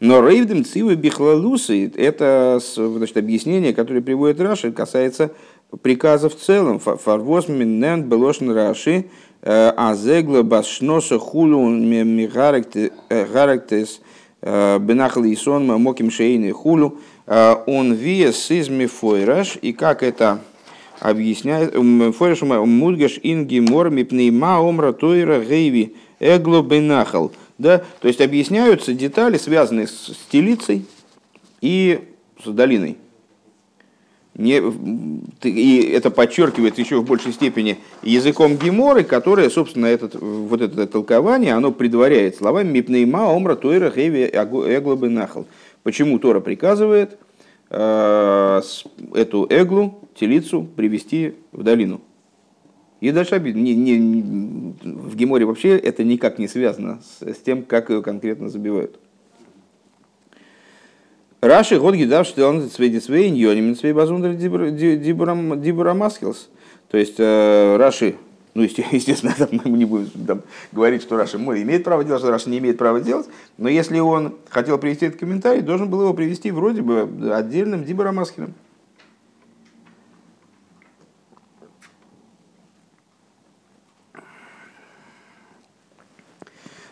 Но 0.00 0.26
рейвдем 0.26 0.64
цивы 0.64 0.96
бихлалусы– 0.96 1.92
это 1.96 2.60
значит, 2.74 3.16
объяснение, 3.16 3.72
которое 3.72 4.02
приводит 4.02 4.40
Раши, 4.40 4.72
касается 4.72 5.30
приказа 5.80 6.28
в 6.28 6.36
целом. 6.36 6.78
Фарвоз 6.78 7.48
миннен 7.48 8.02
белошн 8.02 8.50
Раши, 8.50 9.06
э, 9.46 9.72
азегла 9.76 10.42
башноса 10.42 11.18
хулу 11.18 11.68
мигаректес 11.70 12.90
э, 14.42 14.78
бенахл 14.78 15.22
исон 15.24 15.66
моким 15.66 16.10
шейны 16.10 16.52
хулу, 16.52 16.98
э, 17.26 17.54
он 17.66 17.94
виес 17.94 18.50
изми 18.50 18.86
фойраш, 18.86 19.56
и 19.62 19.72
как 19.72 20.02
это 20.02 20.40
объясняет, 21.00 21.72
фойраш 22.16 22.42
мудгаш 22.42 23.20
инги 23.22 23.60
мор 23.60 23.88
мипнейма 23.90 24.60
омра 24.60 24.92
тойра 24.92 25.40
гейви 25.40 25.94
эгло 26.20 26.62
бенахал– 26.62 27.32
да? 27.58 27.82
То 28.00 28.08
есть 28.08 28.20
объясняются 28.20 28.92
детали, 28.92 29.38
связанные 29.38 29.86
с 29.86 30.12
стелицей 30.12 30.84
и 31.60 32.00
с 32.44 32.48
долиной. 32.48 32.98
Не, 34.36 34.62
и 35.44 35.80
это 35.92 36.10
подчеркивает 36.10 36.78
еще 36.78 37.00
в 37.00 37.06
большей 37.06 37.32
степени 37.32 37.78
языком 38.02 38.58
Геморы, 38.58 39.02
которое, 39.02 39.48
собственно, 39.48 39.86
этот, 39.86 40.14
вот 40.14 40.60
это 40.60 40.86
толкование, 40.86 41.54
оно 41.54 41.72
предваряет 41.72 42.36
словами 42.36 42.68
«Мипнейма 42.70 43.34
омра 43.34 43.54
тойра 43.54 43.90
хэви 43.90 44.24
эглобы 44.24 45.08
нахал». 45.08 45.46
Почему 45.82 46.18
Тора 46.18 46.40
приказывает 46.40 47.16
э, 47.70 48.60
эту 49.14 49.46
эглу, 49.48 50.00
телицу, 50.14 50.68
привести 50.76 51.36
в 51.52 51.62
долину? 51.62 52.02
И 53.00 53.12
дальше 53.12 53.40
не, 53.40 53.74
не, 53.74 53.98
не, 53.98 54.74
в 54.82 55.16
Геморе 55.16 55.46
вообще 55.46 55.78
это 55.78 56.04
никак 56.04 56.38
не 56.38 56.48
связано 56.48 57.00
с, 57.02 57.26
с 57.26 57.38
тем, 57.38 57.62
как 57.62 57.88
ее 57.88 58.02
конкретно 58.02 58.50
забивают. 58.50 58.98
Раши 61.40 61.78
год 61.78 61.94
гидав, 61.94 62.26
он 62.38 62.70
сведет 62.70 63.04
свей 63.04 63.28
иньоним 63.28 63.76
свей 63.76 63.92
базундер 63.92 64.34
дибурамаскилс. 64.34 66.48
То 66.90 66.98
есть 66.98 67.16
э, 67.18 67.76
Раши, 67.76 68.16
ну, 68.54 68.62
естественно, 68.62 69.34
мы 69.64 69.76
не 69.76 69.84
будем 69.84 70.08
там, 70.26 70.42
говорить, 70.72 71.02
что 71.02 71.16
Раши 71.16 71.36
имеет 71.36 71.84
право 71.84 72.04
делать, 72.04 72.22
что 72.22 72.30
Раши 72.30 72.48
не 72.48 72.58
имеет 72.58 72.78
права 72.78 73.00
делать, 73.00 73.26
но 73.58 73.68
если 73.68 73.98
он 73.98 74.34
хотел 74.48 74.78
привести 74.78 75.06
этот 75.06 75.20
комментарий, 75.20 75.60
должен 75.60 75.90
был 75.90 76.02
его 76.02 76.14
привести 76.14 76.50
вроде 76.50 76.80
бы 76.80 77.08
отдельным 77.32 77.84
דיבור 77.84 78.09
המתחיל 78.09 78.39
ем. 78.39 78.54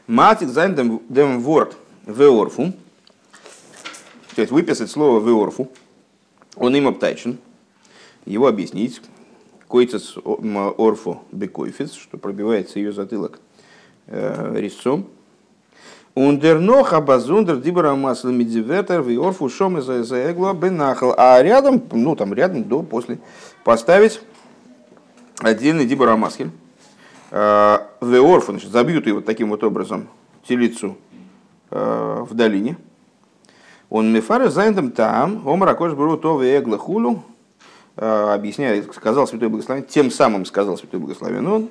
מעתיק 0.06 0.49
זײַן 0.49 1.00
דעם 1.08 1.40
וואָרט 1.40 1.78
וערפו. 2.06 2.75
То 4.34 4.40
есть 4.40 4.52
выписать 4.52 4.90
слово 4.90 5.24
וערפו. 5.25 5.70
און 6.56 6.75
אים 6.75 6.88
אָפּטײַטשן. 6.88 7.38
Его 8.26 8.46
объяснить. 8.46 9.00
קוצץ 9.68 10.16
ערפו 10.78 11.23
בקופיץ, 11.32 11.94
что 11.94 12.18
пробивается 12.18 12.78
ее 12.78 12.92
затылок 12.92 13.40
э, 14.06 14.52
резцом. 14.56 15.08
Ундернох 16.14 16.92
абазундер 16.92 17.56
дибра 17.56 17.94
масла 17.94 18.28
медивертер 18.28 19.02
в 19.02 19.08
орфу 19.26 19.48
шом 19.48 19.78
из 19.78 19.84
заэгла 19.84 20.54
бенахал. 20.54 21.14
А 21.16 21.42
рядом, 21.42 21.82
ну 21.90 22.14
там 22.14 22.34
рядом, 22.34 22.64
до, 22.64 22.82
после, 22.82 23.18
поставить 23.64 24.20
отдельный 25.40 25.86
дибра 25.86 26.16
маскель 26.16 26.50
Э, 27.36 27.78
Веорф, 28.00 28.44
значит, 28.46 28.70
забьют 28.70 29.08
его 29.08 29.20
таким 29.20 29.48
вот 29.48 29.64
образом, 29.64 30.06
телицу 30.46 30.96
э, 31.72 32.24
в 32.30 32.32
долине. 32.32 32.76
Он 33.94 34.12
мефары 34.12 34.50
зайндам 34.50 34.90
там, 34.90 35.46
омра 35.46 35.74
кош 35.74 35.92
беру 35.92 36.16
то 36.16 36.42
вегла 36.42 36.78
хулу, 36.78 37.22
э, 37.94 38.34
объясняет, 38.34 38.92
сказал 38.92 39.28
Святой 39.28 39.48
Благословен, 39.48 39.84
тем 39.84 40.10
самым 40.10 40.46
сказал 40.46 40.76
Святой 40.76 40.98
Благословен 40.98 41.46
он, 41.46 41.68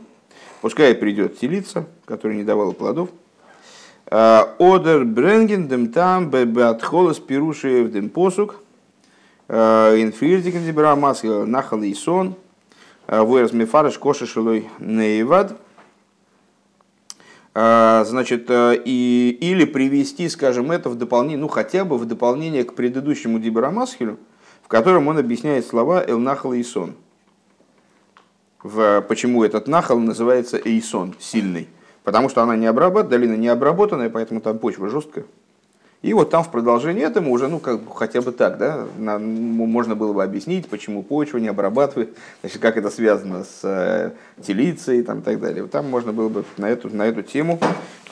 пускай 0.62 0.96
придет 0.96 1.38
телица, 1.38 1.86
которая 2.06 2.38
не 2.38 2.46
давала 2.46 2.72
плодов, 2.72 3.10
Одер 4.06 5.04
бренген 5.04 5.68
дем 5.68 5.92
там 5.92 6.30
беатхолос 6.30 7.20
пируши 7.20 7.84
в 7.84 7.92
дем 7.92 8.08
посук, 8.08 8.56
инфирдикен 9.50 10.64
дебра 10.64 10.96
маска 10.96 11.44
нахал 11.44 11.84
и 11.84 11.94
сон, 11.94 12.36
коши 13.06 14.26
шилой 14.28 14.70
нейвад. 14.80 15.52
А, 15.52 15.63
значит, 17.56 18.50
э, 18.50 18.82
и, 18.84 19.38
или 19.40 19.66
привести, 19.66 20.28
скажем, 20.28 20.72
это 20.72 20.90
в 20.90 20.96
дополнение, 20.96 21.38
ну 21.38 21.48
хотя 21.48 21.86
бы 21.86 21.98
в 21.98 22.06
дополнение 22.06 22.64
к 22.64 22.74
предыдущему 22.74 23.40
Дибрамасхелю, 23.40 24.18
в 24.64 24.68
котором 24.68 25.08
он 25.08 25.20
объясняет 25.20 25.66
слова 25.66 26.04
Элнахал 26.06 26.54
и 26.54 26.64
Сон. 26.64 26.96
В, 28.64 29.02
почему 29.02 29.44
этот 29.44 29.68
нахал 29.68 30.00
называется 30.00 30.58
Эйсон, 30.58 31.16
сильный. 31.20 31.68
Потому 32.04 32.30
что 32.30 32.42
она 32.42 32.56
не 32.56 32.66
обработана, 32.66 33.10
долина 33.10 33.36
не 33.36 33.50
обработанная, 33.50 34.10
поэтому 34.10 34.42
там 34.42 34.58
почва 34.58 34.90
жесткая. 34.90 35.26
И 36.04 36.12
вот 36.12 36.30
там 36.30 36.44
в 36.44 36.52
продолжении 36.52 37.02
этому 37.02 37.32
уже, 37.32 37.48
ну, 37.48 37.60
как, 37.60 37.80
хотя 37.96 38.22
бы 38.22 38.34
так, 38.34 38.58
да, 38.58 38.86
на, 38.98 39.18
можно 39.20 39.96
было 39.96 40.12
бы 40.12 40.22
объяснить, 40.22 40.68
почему 40.68 41.02
почва 41.02 41.38
не 41.38 41.48
обрабатывает, 41.48 42.18
значит, 42.42 42.62
как 42.62 42.76
это 42.76 42.90
связано 42.90 43.46
с 43.46 43.62
э, 43.64 44.12
телицей 44.46 45.02
там, 45.04 45.20
и 45.20 45.22
так 45.22 45.40
далее. 45.40 45.66
Там 45.68 45.90
можно 45.90 46.12
было 46.12 46.28
бы 46.28 46.44
на 46.58 46.70
эту, 46.70 46.94
на 46.94 47.04
эту 47.04 47.24
тему 47.24 47.58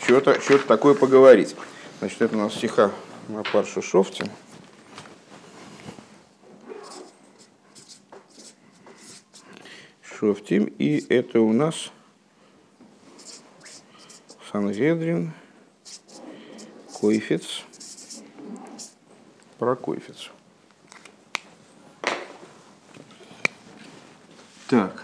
что-то 0.02 0.40
что 0.40 0.58
такое 0.60 0.94
поговорить. 0.94 1.58
Значит, 2.00 2.22
это 2.22 2.38
у 2.38 2.40
нас 2.40 2.54
стиха 2.54 2.92
на 3.28 3.44
паршу 3.44 3.82
шофте. 3.82 4.24
Шофтим, 10.02 10.64
и 10.78 11.06
это 11.14 11.42
у 11.42 11.52
нас 11.52 11.92
Сангедрин, 14.50 15.34
Койфец 16.98 17.66
про 19.62 19.76
койфицу. 19.76 20.32
Так, 24.68 25.04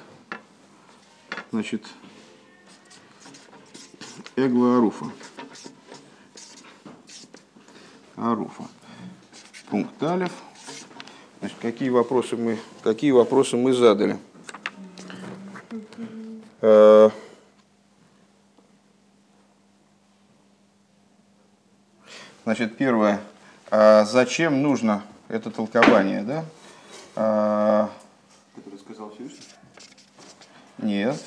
значит, 1.51 1.85
Эгла 4.35 4.77
Аруфа. 4.77 5.05
Аруфа. 8.15 8.63
Пункт 9.69 10.01
Алев. 10.01 10.31
Значит, 11.37 11.57
какие 11.61 11.89
вопросы 11.89 12.35
мы, 12.35 12.57
какие 12.81 13.11
вопросы 13.11 13.57
мы 13.57 13.73
задали? 13.73 14.17
Э, 16.61 17.11
значит, 22.43 22.75
первое. 22.75 23.21
А 23.69 24.05
зачем 24.05 24.61
нужно 24.61 25.03
это 25.27 25.51
толкование, 25.51 26.21
да? 26.21 26.45
А... 27.15 27.89
Который 28.55 28.79
сказал 28.79 29.11
Всевышний? 29.11 29.41
Нет. 30.77 31.21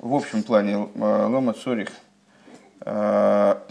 В 0.00 0.12
общем 0.12 0.42
плане 0.42 0.88
а, 0.96 1.28
Лома 1.28 1.52
Цорих 1.52 1.90
а, 2.80 3.62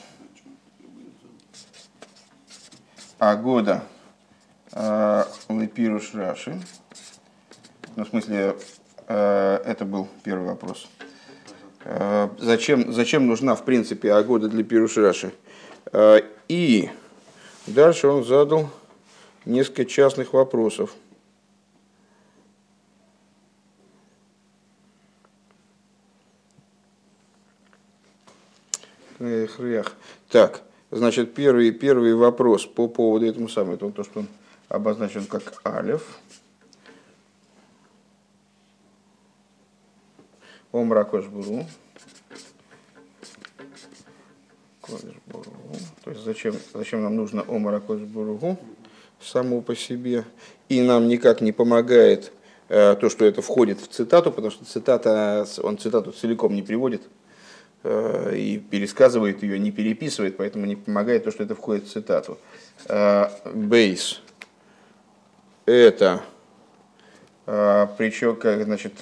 года 3.19 3.83
а, 4.71 5.27
Лепируш 5.49 6.13
Раши. 6.13 6.61
Ну, 7.95 8.05
в 8.05 8.07
смысле, 8.07 8.55
это 9.05 9.85
был 9.85 10.07
первый 10.23 10.47
вопрос. 10.47 10.87
Зачем, 12.39 12.91
зачем 12.91 13.27
нужна, 13.27 13.53
в 13.53 13.63
принципе, 13.65 14.13
Агода 14.13 14.49
для 14.49 14.63
Пируш 14.63 14.97
Раши? 14.97 15.31
И 16.47 16.89
Дальше 17.65 18.07
он 18.07 18.25
задал 18.25 18.69
несколько 19.45 19.85
частных 19.85 20.33
вопросов. 20.33 20.93
Так, 30.29 30.63
значит, 30.91 31.33
первый, 31.33 31.71
первый 31.71 32.13
вопрос 32.15 32.65
по 32.65 32.89
поводу 32.89 33.25
этому 33.25 33.47
самому, 33.47 33.75
это 33.75 33.89
то, 33.91 34.03
что 34.03 34.21
он 34.21 34.27
обозначен 34.67 35.25
как 35.25 35.61
алев. 35.63 36.19
Омракош 40.73 41.27
Буру. 41.27 41.65
То 44.87 46.11
есть 46.11 46.23
зачем, 46.23 46.55
зачем 46.73 47.03
нам 47.03 47.15
нужно 47.15 47.43
Омракош 47.47 48.01
Буругу 48.01 48.57
само 49.21 49.61
по 49.61 49.75
себе. 49.75 50.25
И 50.69 50.81
нам 50.81 51.07
никак 51.07 51.41
не 51.41 51.51
помогает 51.51 52.31
э, 52.69 52.95
то, 52.99 53.09
что 53.09 53.25
это 53.25 53.41
входит 53.41 53.79
в 53.79 53.87
цитату, 53.87 54.31
потому 54.31 54.51
что 54.51 54.65
цитата, 54.65 55.47
он 55.61 55.77
цитату 55.77 56.11
целиком 56.11 56.53
не 56.53 56.61
приводит 56.61 57.03
э, 57.83 58.35
и 58.35 58.57
пересказывает 58.59 59.43
ее, 59.43 59.59
не 59.59 59.71
переписывает, 59.71 60.37
поэтому 60.37 60.65
не 60.65 60.75
помогает 60.75 61.23
то, 61.23 61.31
что 61.31 61.43
это 61.43 61.55
входит 61.55 61.85
в 61.85 61.91
цитату. 61.91 62.37
Э, 62.87 63.29
бейс. 63.53 64.21
Это 65.65 66.21
причем, 67.45 68.37
как, 68.37 68.63
значит, 68.63 68.93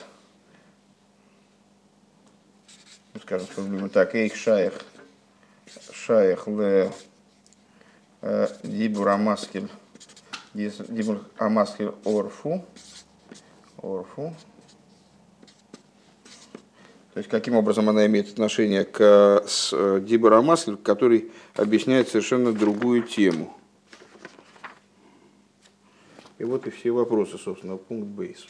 скажем, 3.21 3.89
так, 3.89 4.15
эйх 4.15 4.35
шаях, 4.35 4.73
шаях 5.93 6.47
ле 6.47 6.91
э, 8.21 8.47
дибур 8.63 9.09
амаскель, 9.09 9.69
дибур 10.53 11.21
амаскель 11.37 11.91
орфу, 12.05 12.65
орфу. 13.81 14.35
То 17.13 17.17
есть, 17.17 17.29
каким 17.29 17.55
образом 17.55 17.89
она 17.89 18.05
имеет 18.05 18.29
отношение 18.29 18.85
к 18.85 19.43
э, 19.73 20.01
Дибур 20.01 20.31
Амаскель, 20.33 20.77
который 20.77 21.29
объясняет 21.55 22.07
совершенно 22.07 22.53
другую 22.53 23.03
тему. 23.03 23.53
И 26.37 26.45
вот 26.45 26.67
и 26.67 26.69
все 26.69 26.91
вопросы, 26.91 27.37
собственно, 27.37 27.75
пункт 27.75 28.07
бейс. 28.07 28.47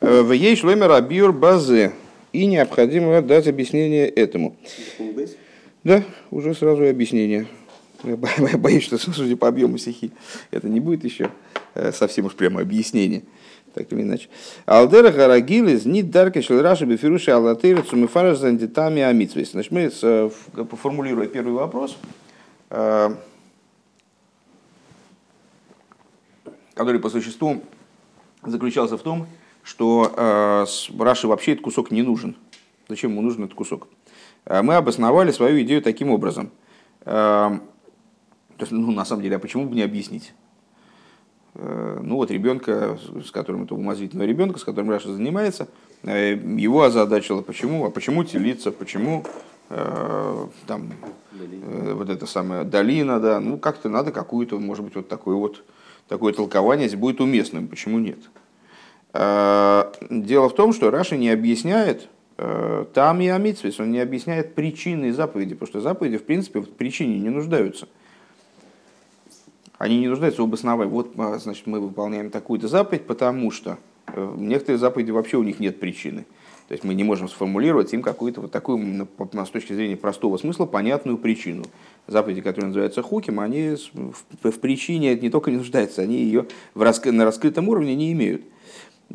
В 0.00 0.32
ей 0.32 0.56
шлемер 0.56 0.90
абьюр 0.92 1.32
базы. 1.32 1.92
И 2.32 2.46
необходимо 2.46 3.22
дать 3.22 3.46
объяснение 3.46 4.08
этому. 4.08 4.56
Да, 5.84 6.02
уже 6.30 6.54
сразу 6.54 6.84
объяснение. 6.84 7.46
Я 8.02 8.16
боюсь, 8.58 8.84
что, 8.84 8.98
судя 8.98 9.36
по 9.36 9.48
объему 9.48 9.78
стихи, 9.78 10.10
это 10.50 10.68
не 10.68 10.80
будет 10.80 11.04
еще 11.04 11.30
э, 11.74 11.92
совсем 11.92 12.26
уж 12.26 12.34
прямо 12.34 12.60
объяснение. 12.60 13.22
Так 13.72 13.92
или 13.92 14.02
иначе. 14.02 14.28
Алдера 14.66 15.10
Гарагил 15.10 15.68
из 15.68 15.84
Нид 15.84 16.10
Дарка 16.10 16.42
Шелраши 16.42 16.84
Бефируши 16.84 17.30
Аллатыра 17.30 17.82
Цумифара 17.82 18.34
Зандитами 18.34 19.02
Амитвис. 19.02 19.52
Значит, 19.52 19.72
мы, 19.72 19.90
э, 19.90 20.30
поформулируя 20.70 21.26
первый 21.26 21.54
вопрос, 21.54 21.96
э, 22.70 23.14
который 26.74 27.00
по 27.00 27.08
существу 27.08 27.62
заключался 28.42 28.98
в 28.98 29.02
том, 29.02 29.26
что 29.62 30.12
э, 30.14 30.66
Раши 30.98 31.26
вообще 31.26 31.52
этот 31.52 31.64
кусок 31.64 31.90
не 31.90 32.02
нужен. 32.02 32.36
Зачем 32.88 33.12
ему 33.12 33.22
нужен 33.22 33.44
этот 33.44 33.54
кусок? 33.54 33.88
Э, 34.44 34.62
мы 34.62 34.74
обосновали 34.74 35.30
свою 35.30 35.62
идею 35.62 35.80
таким 35.82 36.10
образом. 36.10 36.50
Э, 37.04 37.58
ну, 38.70 38.92
на 38.92 39.04
самом 39.04 39.22
деле, 39.22 39.36
а 39.36 39.38
почему 39.38 39.66
бы 39.66 39.74
не 39.74 39.82
объяснить? 39.82 40.34
Э, 41.54 42.00
ну 42.02 42.16
вот 42.16 42.30
ребенка, 42.30 42.98
с 43.24 43.30
которым 43.30 43.64
это 43.64 43.74
умозрительного 43.74 44.26
ребенка, 44.26 44.58
с 44.58 44.64
которым 44.64 44.90
Раша 44.90 45.12
занимается, 45.12 45.68
э, 46.02 46.34
его 46.34 46.82
озадачило, 46.82 47.40
почему, 47.40 47.86
а 47.86 47.90
почему 47.90 48.24
телиться, 48.24 48.70
почему 48.70 49.24
э, 49.70 50.46
там 50.66 50.92
э, 51.32 51.94
вот 51.94 52.10
это 52.10 52.26
самое 52.26 52.64
долина, 52.64 53.20
да, 53.20 53.40
ну 53.40 53.56
как-то 53.56 53.88
надо 53.88 54.12
какую-то, 54.12 54.58
может 54.58 54.84
быть, 54.84 54.96
вот 54.96 55.08
такой 55.08 55.36
вот 55.36 55.64
такое 56.08 56.32
толкование 56.32 56.88
здесь 56.88 57.00
будет 57.00 57.20
уместным. 57.20 57.68
Почему 57.68 57.98
нет? 57.98 58.18
А, 59.12 59.92
дело 60.10 60.48
в 60.48 60.54
том, 60.54 60.72
что 60.72 60.90
Раша 60.90 61.16
не 61.16 61.30
объясняет 61.30 62.08
э, 62.36 62.84
там 62.92 63.20
и 63.20 63.28
амитсвис, 63.28 63.78
он 63.78 63.92
не 63.92 64.00
объясняет 64.00 64.54
причины 64.54 65.12
заповеди, 65.12 65.54
потому 65.54 65.68
что 65.68 65.80
заповеди, 65.80 66.18
в 66.18 66.24
принципе, 66.24 66.60
в 66.60 66.70
причине 66.70 67.18
не 67.20 67.30
нуждаются. 67.30 67.88
Они 69.78 69.98
не 69.98 70.08
нуждаются 70.08 70.42
в 70.42 70.46
обосновании. 70.46 70.90
Вот, 70.90 71.12
а, 71.16 71.38
значит, 71.38 71.66
мы 71.66 71.80
выполняем 71.80 72.30
такую-то 72.30 72.68
заповедь, 72.68 73.06
потому 73.06 73.50
что 73.50 73.78
э, 74.08 74.34
некоторые 74.36 74.78
заповеди 74.78 75.10
вообще 75.10 75.36
у 75.36 75.42
них 75.42 75.60
нет 75.60 75.78
причины. 75.78 76.26
То 76.68 76.72
есть 76.72 76.82
мы 76.82 76.94
не 76.94 77.04
можем 77.04 77.28
сформулировать 77.28 77.92
им 77.92 78.00
какую-то 78.00 78.40
вот 78.40 78.50
такую, 78.50 79.06
с 79.32 79.48
точки 79.50 79.74
зрения 79.74 79.96
простого 79.96 80.38
смысла, 80.38 80.64
понятную 80.64 81.18
причину. 81.18 81.64
Заповеди, 82.06 82.40
которые 82.40 82.68
называются 82.68 83.02
хуким, 83.02 83.38
они 83.38 83.76
в, 84.42 84.58
причине 84.60 85.14
не 85.14 85.28
только 85.28 85.50
не 85.50 85.58
нуждаются, 85.58 86.00
они 86.00 86.16
ее 86.16 86.46
в 86.74 86.80
раск... 86.80 87.04
на 87.06 87.24
раскрытом 87.24 87.68
уровне 87.68 87.94
не 87.94 88.12
имеют. 88.12 88.42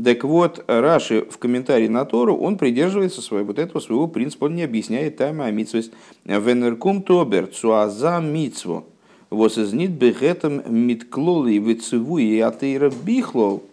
Так 0.02 0.24
вот, 0.24 0.64
Раши 0.68 1.26
в 1.30 1.40
комментарии 1.40 1.88
на 1.88 2.06
Тору, 2.06 2.38
он 2.38 2.58
придерживается 2.58 3.22
своего, 3.22 3.48
вот 3.48 3.60
этого 3.60 3.82
своего 3.82 4.08
принципа, 4.08 4.46
он 4.46 4.56
не 4.56 4.64
объясняет 4.64 5.18
тайма 5.18 5.46
а 5.46 5.52
митсвес. 5.52 5.92
Венеркум 6.26 7.02
тобер 7.02 7.48
цуаза 7.48 8.20
митсву. 8.20 8.86
Вот 9.30 9.58
из 9.58 9.74
нит 9.74 9.92
бегетом 9.92 10.62
митклоли 10.68 11.58
вицеву 11.58 12.20
и 12.20 12.40
атеира 12.40 12.92
бихлол. 13.04 13.64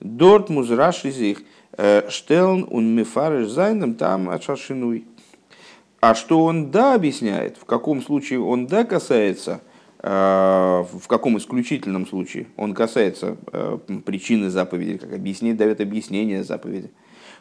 Дорт 0.00 0.50
музраши 0.50 1.10
зих. 1.10 1.42
Э, 1.76 2.08
Штелн 2.08 2.66
он 2.70 2.94
мифареш 2.94 3.48
зайном 3.48 3.94
там 3.94 4.30
отшашинуй. 4.30 5.06
А 6.00 6.14
что 6.14 6.44
он 6.44 6.70
да 6.70 6.94
объясняет, 6.94 7.56
в 7.56 7.64
каком 7.64 8.02
случае 8.02 8.40
он 8.40 8.66
да 8.66 8.84
касается, 8.84 9.60
э, 10.00 10.08
в 10.08 11.06
каком 11.08 11.38
исключительном 11.38 12.06
случае 12.06 12.46
он 12.56 12.74
касается 12.74 13.36
э, 13.52 13.78
причины 14.04 14.50
заповеди, 14.50 14.98
как 14.98 15.14
объяснение, 15.14 15.56
дает 15.56 15.80
объяснение 15.80 16.44
заповеди. 16.44 16.90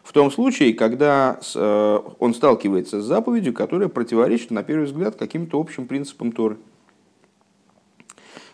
В 0.01 0.11
том 0.11 0.31
случае, 0.31 0.73
когда 0.73 1.39
он 2.19 2.33
сталкивается 2.33 3.01
с 3.01 3.05
заповедью, 3.05 3.53
которая 3.53 3.87
противоречит, 3.87 4.51
на 4.51 4.61
первый 4.61 4.83
взгляд, 4.83 5.15
каким-то 5.15 5.57
общим 5.61 5.87
принципам 5.87 6.33
Торы. 6.33 6.57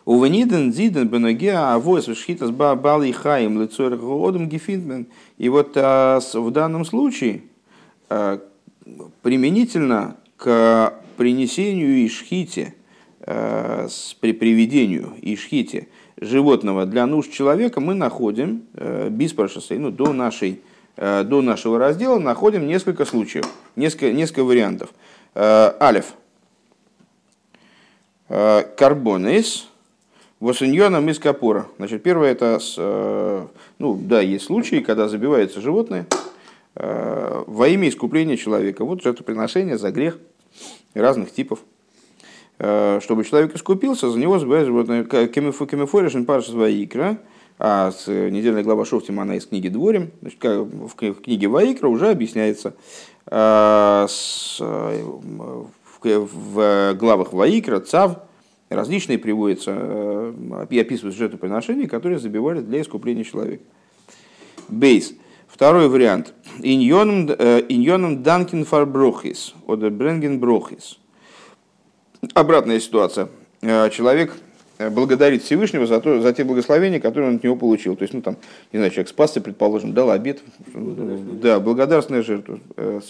Увениден 0.10 0.74
зиден 0.74 1.08
беногеа 1.08 1.76
авойс 1.76 2.06
шхитас 2.06 2.50
бали 2.50 3.12
хаим 3.12 3.62
лицор 3.62 3.96
годом 3.96 4.50
гефиндмен. 4.50 5.06
И 5.38 5.50
вот 5.50 5.74
а, 5.76 6.20
в 6.34 6.50
данном 6.50 6.84
случае 6.84 7.44
а, 8.10 8.42
применительно 9.22 10.18
к 10.36 10.96
принесению 11.16 11.98
и 11.98 12.10
шхите, 12.10 12.74
а, 13.22 13.88
при 14.20 14.34
приведению 14.34 15.14
и 15.22 15.36
шхите 15.36 15.90
животного 16.20 16.88
для 16.88 17.06
нужд 17.06 17.32
человека 17.32 17.80
мы 17.80 17.94
находим, 17.94 18.64
биспаршасей, 19.12 19.78
ну, 19.78 19.92
до, 19.92 20.12
нашей, 20.12 20.62
до 20.98 21.44
нашего 21.44 21.78
раздела 21.78 22.18
находим 22.18 22.66
несколько 22.66 23.06
случаев, 23.06 23.46
несколько, 23.76 24.12
несколько 24.12 24.44
вариантов. 24.44 24.90
Алиф. 25.36 26.16
Карбонес, 28.28 29.70
Восиньоном 30.40 31.10
из 31.10 31.20
капора. 31.20 31.68
Значит, 31.78 32.02
первое 32.02 32.32
это, 32.32 32.60
с, 32.60 32.76
э, 32.78 33.48
ну 33.78 34.00
да, 34.02 34.22
есть 34.22 34.46
случаи, 34.46 34.78
когда 34.78 35.10
забивается 35.10 35.60
животное 35.60 36.08
э, 36.76 37.44
во 37.46 37.68
имя 37.68 37.90
искупления 37.90 38.38
человека. 38.38 38.86
Вот 38.86 39.04
жертвоприношение 39.04 39.78
за 39.78 39.92
грех 39.92 40.18
разных 40.94 41.34
типов. 41.34 41.60
Э, 42.58 43.02
чтобы 43.04 43.26
человек 43.26 43.54
искупился, 43.54 44.10
за 44.10 44.18
него 44.18 44.40
забивает 44.40 44.68
животное. 44.68 45.04
Кемифоришин 45.04 46.26
паршас 46.26 46.54
ваикра, 46.54 47.18
а 47.58 47.92
с 47.92 48.08
недельной 48.08 48.64
глава 48.64 48.86
Шофтима 48.86 49.24
она 49.24 49.36
из 49.36 49.46
книги 49.46 49.68
Дворим, 49.68 50.12
значит, 50.22 50.42
в 50.42 50.96
книге 50.96 51.48
Ваикра 51.50 51.90
уже 51.90 52.10
объясняется 52.10 52.76
с, 53.30 54.58
в 56.02 56.96
главах 56.98 57.34
Ваикра, 57.34 57.82
Цав, 57.82 58.20
различные 58.70 59.18
приводятся 59.18 59.76
э, 59.76 60.66
и 60.70 60.80
описывают 60.80 61.16
жертвоприношения, 61.16 61.88
которые 61.88 62.20
забивали 62.20 62.62
для 62.62 62.82
искупления 62.82 63.24
человека. 63.24 63.64
Бейс. 64.68 65.14
Второй 65.48 65.90
вариант. 65.90 66.34
Иньоном 66.60 67.30
э, 67.38 68.16
данкин 68.16 68.66
фар 68.66 68.86
брохис, 68.86 69.54
от 69.68 69.80
бренген 69.92 70.40
брохис. 70.40 71.00
Обратная 72.34 72.80
ситуация. 72.80 73.30
Э, 73.62 73.90
человек 73.90 74.34
благодарит 74.92 75.44
Всевышнего 75.44 75.86
за, 75.86 76.00
то, 76.00 76.22
за 76.22 76.32
те 76.32 76.46
благословения, 76.46 77.02
которые 77.02 77.32
он 77.32 77.36
от 77.38 77.44
него 77.44 77.58
получил. 77.58 77.98
То 77.98 78.04
есть, 78.04 78.14
ну 78.14 78.22
там, 78.22 78.38
не 78.72 78.78
знаю, 78.78 78.92
человек 78.92 79.10
спасся, 79.10 79.42
предположим, 79.42 79.94
дал 79.94 80.10
обед, 80.12 80.40
да, 80.74 81.60
благодарственная 81.60 82.24
жертва, 82.24 82.60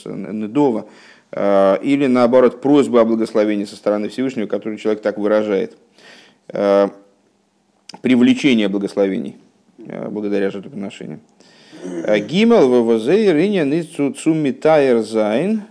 недова, 0.07 0.87
или 1.31 2.07
наоборот 2.07 2.59
просьба 2.59 3.01
о 3.01 3.05
благословении 3.05 3.65
со 3.65 3.75
стороны 3.75 4.09
Всевышнего, 4.09 4.47
которую 4.47 4.77
человек 4.79 5.01
так 5.03 5.17
выражает. 5.17 5.77
Э, 6.47 6.89
привлечения 8.01 8.67
благословений 8.67 9.37
благодаря 9.77 10.49
жертвоприношениям. 10.49 11.21
Гимел 11.83 12.83
ввозей 12.83 13.31
рыня 13.31 13.63
ницу 13.63 14.11
цумитайр 14.13 15.01
зайн 15.01 15.63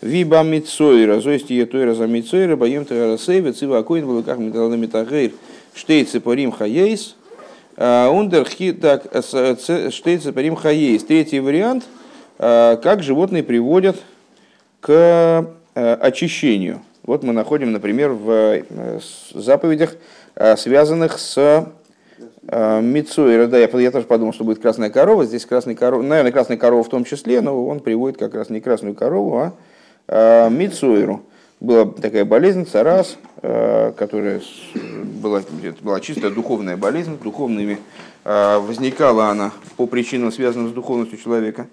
виба 0.00 0.42
мицойра, 0.42 1.20
зоисти 1.20 1.54
етойра 1.54 1.94
за 1.94 2.06
мицойра, 2.06 2.56
боем 2.56 2.84
тагарасейва, 2.84 3.52
цива 3.52 3.78
акоин 3.78 4.04
в 4.04 4.10
луках 4.10 4.38
метагейр, 4.38 5.32
штейцы 5.74 6.20
порим 6.20 6.52
хаейс, 6.52 7.16
ундер 7.76 8.46
так 8.80 9.06
штейцы 9.24 10.32
порим 10.32 10.56
хаейс. 10.56 11.04
Третий 11.04 11.40
вариант, 11.40 11.84
как 12.36 13.02
животные 13.02 13.42
приводят 13.42 13.96
к 14.84 15.46
очищению. 15.72 16.82
Вот 17.04 17.22
мы 17.22 17.32
находим, 17.32 17.72
например, 17.72 18.10
в 18.10 18.60
заповедях, 19.32 19.96
связанных 20.58 21.18
с 21.18 21.68
Мицуэра, 22.42 23.46
да, 23.46 23.56
я, 23.56 23.68
я 23.72 23.90
тоже 23.90 24.04
подумал, 24.04 24.34
что 24.34 24.44
будет 24.44 24.60
красная 24.60 24.90
корова. 24.90 25.24
Здесь 25.24 25.46
красная 25.46 25.74
корова, 25.74 26.02
наверное, 26.02 26.32
красная 26.32 26.58
корова 26.58 26.84
в 26.84 26.90
том 26.90 27.04
числе, 27.04 27.40
но 27.40 27.66
он 27.66 27.80
приводит 27.80 28.18
как 28.18 28.34
раз 28.34 28.50
не 28.50 28.60
красную 28.60 28.94
корову, 28.94 29.38
а, 29.38 29.52
а 30.08 30.50
Мицуэру. 30.50 31.22
Была 31.60 31.86
такая 31.86 32.26
болезнь, 32.26 32.66
царас, 32.66 33.16
а, 33.40 33.92
которая 33.92 34.42
была, 34.74 35.42
была 35.80 36.00
чистая 36.00 36.30
духовная 36.30 36.76
болезнь, 36.76 37.18
духовными 37.22 37.78
а, 38.24 38.58
возникала 38.58 39.28
она 39.28 39.52
по 39.76 39.86
причинам, 39.86 40.30
связанным 40.30 40.68
с 40.68 40.72
духовностью 40.72 41.18
человека, 41.18 41.68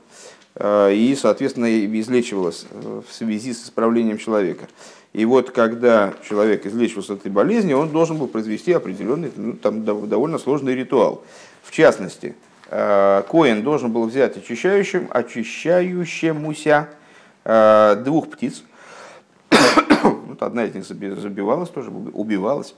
и, 0.60 1.18
соответственно, 1.20 1.86
излечивалась 2.00 2.66
в 2.72 3.14
связи 3.14 3.54
с 3.54 3.64
исправлением 3.64 4.18
человека. 4.18 4.68
И 5.14 5.26
вот 5.26 5.52
когда 5.52 6.14
человек 6.28 6.66
излечивался 6.66 7.14
от 7.14 7.20
этой 7.20 7.32
болезни, 7.32 7.74
он 7.74 7.90
должен 7.90 8.18
был 8.18 8.28
произвести 8.28 8.72
определенный, 8.72 9.32
ну, 9.36 9.54
там 9.54 9.84
довольно 9.84 10.38
сложный 10.38 10.74
ритуал. 10.74 11.24
В 11.64 11.72
частности, 11.72 12.36
э, 12.70 13.24
Коин 13.30 13.62
должен 13.64 13.92
был 13.92 14.06
взять 14.06 14.38
очищающим, 14.38 15.10
очищающемуся 15.10 16.90
э, 17.44 18.02
двух 18.06 18.30
птиц. 18.30 18.64
вот 20.04 20.42
одна 20.42 20.64
из 20.64 20.74
них 20.74 20.86
забивалась 20.86 21.70
тоже, 21.70 21.90
убивалась. 21.90 22.74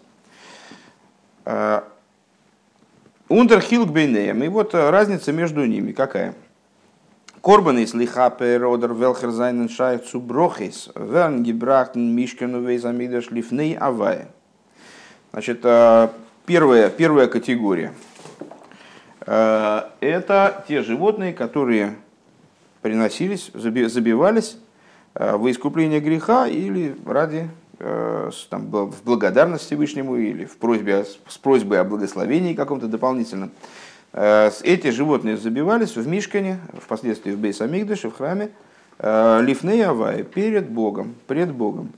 Э, 1.45 1.81
Ундерхилк 3.29 3.89
бейнеем. 3.89 4.43
И 4.43 4.47
вот 4.47 4.73
разница 4.73 5.31
между 5.31 5.65
ними 5.65 5.91
какая? 5.91 6.33
Корбан 7.43 7.77
из 7.77 7.93
лихапе 7.93 8.55
родер 8.55 8.93
велхер 8.93 9.31
зайнен 9.31 9.67
шайх 9.67 10.03
zu 10.03 10.21
брохис, 10.21 10.89
верн 10.95 11.43
гебрахтен 11.43 12.15
мишкену 12.15 12.61
вейзамидаш 12.61 13.31
лифней 13.31 13.75
авае. 13.75 14.29
Значит, 15.33 15.59
э, 15.63 16.07
первая, 16.45 16.89
первая 16.89 17.27
категория. 17.27 17.91
Э, 19.27 19.81
это 19.99 20.63
те 20.69 20.83
животные, 20.83 21.33
которые 21.33 21.95
приносились, 22.81 23.51
забивались 23.53 24.57
э, 25.13 25.35
во 25.35 25.51
искупление 25.51 25.99
греха 25.99 26.47
или 26.47 26.95
ради 27.05 27.49
там, 28.49 28.69
в 28.69 29.03
благодарность 29.03 29.65
Всевышнему 29.65 30.15
или 30.15 30.45
в 30.45 30.55
просьбе, 30.55 31.03
с 31.27 31.37
просьбой 31.37 31.81
о 31.81 31.83
благословении 31.83 32.53
каком-то 32.53 32.87
дополнительном. 32.87 33.51
Э, 34.13 34.51
эти 34.61 34.91
животные 34.91 35.37
забивались 35.37 35.95
в 35.95 36.07
Мишкане, 36.07 36.59
впоследствии 36.73 37.31
в 37.31 37.39
Бейсамигдыше, 37.39 38.09
в 38.09 38.15
храме, 38.15 38.51
э, 38.99 39.41
Лифней 39.41 39.83
Авай, 39.83 40.23
перед 40.23 40.69
Богом, 40.69 41.15
пред 41.27 41.51
Богом. 41.51 41.91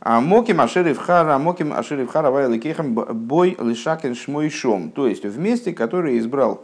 А 0.00 0.20
моким 0.20 0.60
ашерив 0.60 0.98
хара, 0.98 1.38
моким 1.38 1.72
ашерив 1.72 2.10
хара 2.10 2.30
вай 2.30 2.50
ликехам 2.50 2.94
бой 2.94 3.56
лишакен 3.60 4.14
шмойшом. 4.14 4.90
То 4.90 5.06
есть 5.06 5.24
в 5.24 5.38
месте, 5.38 5.72
которое 5.72 6.18
избрал 6.18 6.62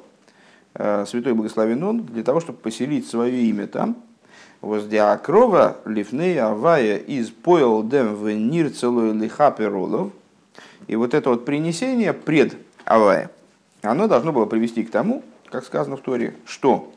э, 0.74 1.04
Святой 1.06 1.34
Благословен 1.34 1.82
Он 1.82 2.04
для 2.04 2.24
того, 2.24 2.40
чтобы 2.40 2.58
поселить 2.58 3.08
свое 3.08 3.42
имя 3.44 3.66
там. 3.66 3.96
Воздиакрова 4.60 5.78
лифней 5.84 6.40
авая 6.40 6.96
из 6.96 7.30
поел 7.30 7.82
дем 7.82 8.14
в 8.14 8.30
нир 8.30 8.70
целую 8.70 9.14
лихаперолов. 9.14 10.10
И 10.86 10.94
вот 10.94 11.14
это 11.14 11.30
вот 11.30 11.44
принесение 11.44 12.12
пред 12.12 12.56
авая– 12.84 13.30
оно 13.82 14.08
должно 14.08 14.32
было 14.32 14.46
привести 14.46 14.84
к 14.84 14.90
тому, 14.90 15.22
как 15.50 15.64
сказано 15.64 15.96
в 15.96 16.00
Торе, 16.00 16.34
что 16.46 16.92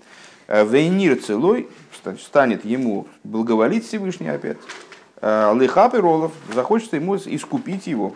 э, 0.47 0.65
Вейнир 0.65 1.17
целой 1.17 1.67
станет 2.19 2.63
ему 2.63 3.07
благоволить 3.23 3.85
Всевышний 3.85 4.29
опять. 4.29 4.57
Э, 5.21 5.51
Лыхап 5.53 5.95
и 5.95 5.97
Ролов 5.97 6.31
захочется 6.53 6.95
ему 6.95 7.17
искупить 7.17 7.87
его. 7.87 8.13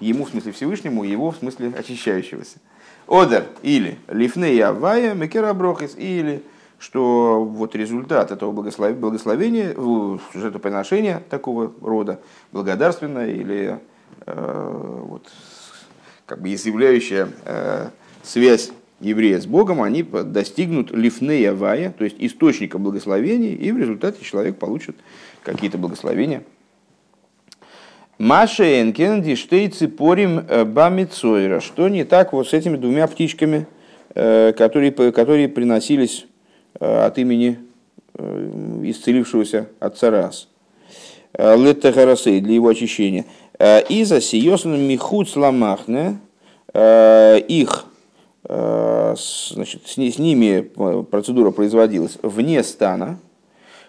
Ему 0.00 0.24
в 0.24 0.30
смысле 0.30 0.52
Всевышнему, 0.52 1.04
его 1.04 1.30
в 1.30 1.36
смысле 1.36 1.72
очищающегося. 1.76 2.58
Одер 3.06 3.46
или 3.62 3.98
Лифнея 4.08 4.72
Вая 4.72 5.14
Мекера 5.14 5.52
Брохис 5.52 5.94
или 5.96 6.42
что 6.78 7.44
вот 7.44 7.74
результат 7.74 8.30
этого 8.30 8.52
благословения 8.52 9.74
жертвоприношения 10.34 11.22
такого 11.30 11.72
рода, 11.80 12.20
благодарственное 12.52 13.30
или 13.30 13.80
э, 14.26 15.00
вот, 15.06 15.30
как 16.26 16.40
бы 16.40 16.52
изъявляющая 16.54 17.28
э, 17.44 17.88
связь 18.22 18.70
еврея 19.00 19.40
с 19.40 19.46
Богом, 19.46 19.82
они 19.82 20.02
достигнут 20.02 20.90
лифнея 20.90 21.52
вая, 21.52 21.92
то 21.96 22.04
есть 22.04 22.16
источника 22.18 22.78
благословений, 22.78 23.54
и 23.54 23.72
в 23.72 23.78
результате 23.78 24.24
человек 24.24 24.56
получит 24.56 24.96
какие-то 25.42 25.76
благословения. 25.76 26.42
Маша 28.16 28.80
Энкен 28.80 29.36
штейцы 29.36 29.88
порим 29.88 30.38
э, 30.48 30.64
бамицойра. 30.64 31.60
Что 31.60 31.88
не 31.88 32.04
так 32.04 32.32
вот 32.32 32.48
с 32.48 32.52
этими 32.52 32.76
двумя 32.76 33.06
птичками, 33.06 33.66
э, 34.14 34.52
которые, 34.56 34.92
которые 34.92 35.48
приносились 35.48 36.26
от 36.80 37.18
имени 37.18 37.58
исцелившегося 38.16 39.68
от 39.78 39.96
царас. 39.96 40.48
Леттахарасей 41.38 42.40
для 42.40 42.54
его 42.54 42.68
очищения. 42.68 43.26
Э, 43.58 43.82
и 43.88 44.04
за 44.04 44.20
сиосаном 44.20 44.80
михуц 44.80 45.30
сламахне 45.30 46.18
э, 46.72 47.38
их 47.40 47.86
э, 48.48 49.14
значит, 49.50 49.86
с, 49.86 49.96
ними 49.96 50.60
процедура 51.02 51.50
производилась 51.50 52.18
вне 52.22 52.62
стана. 52.62 53.18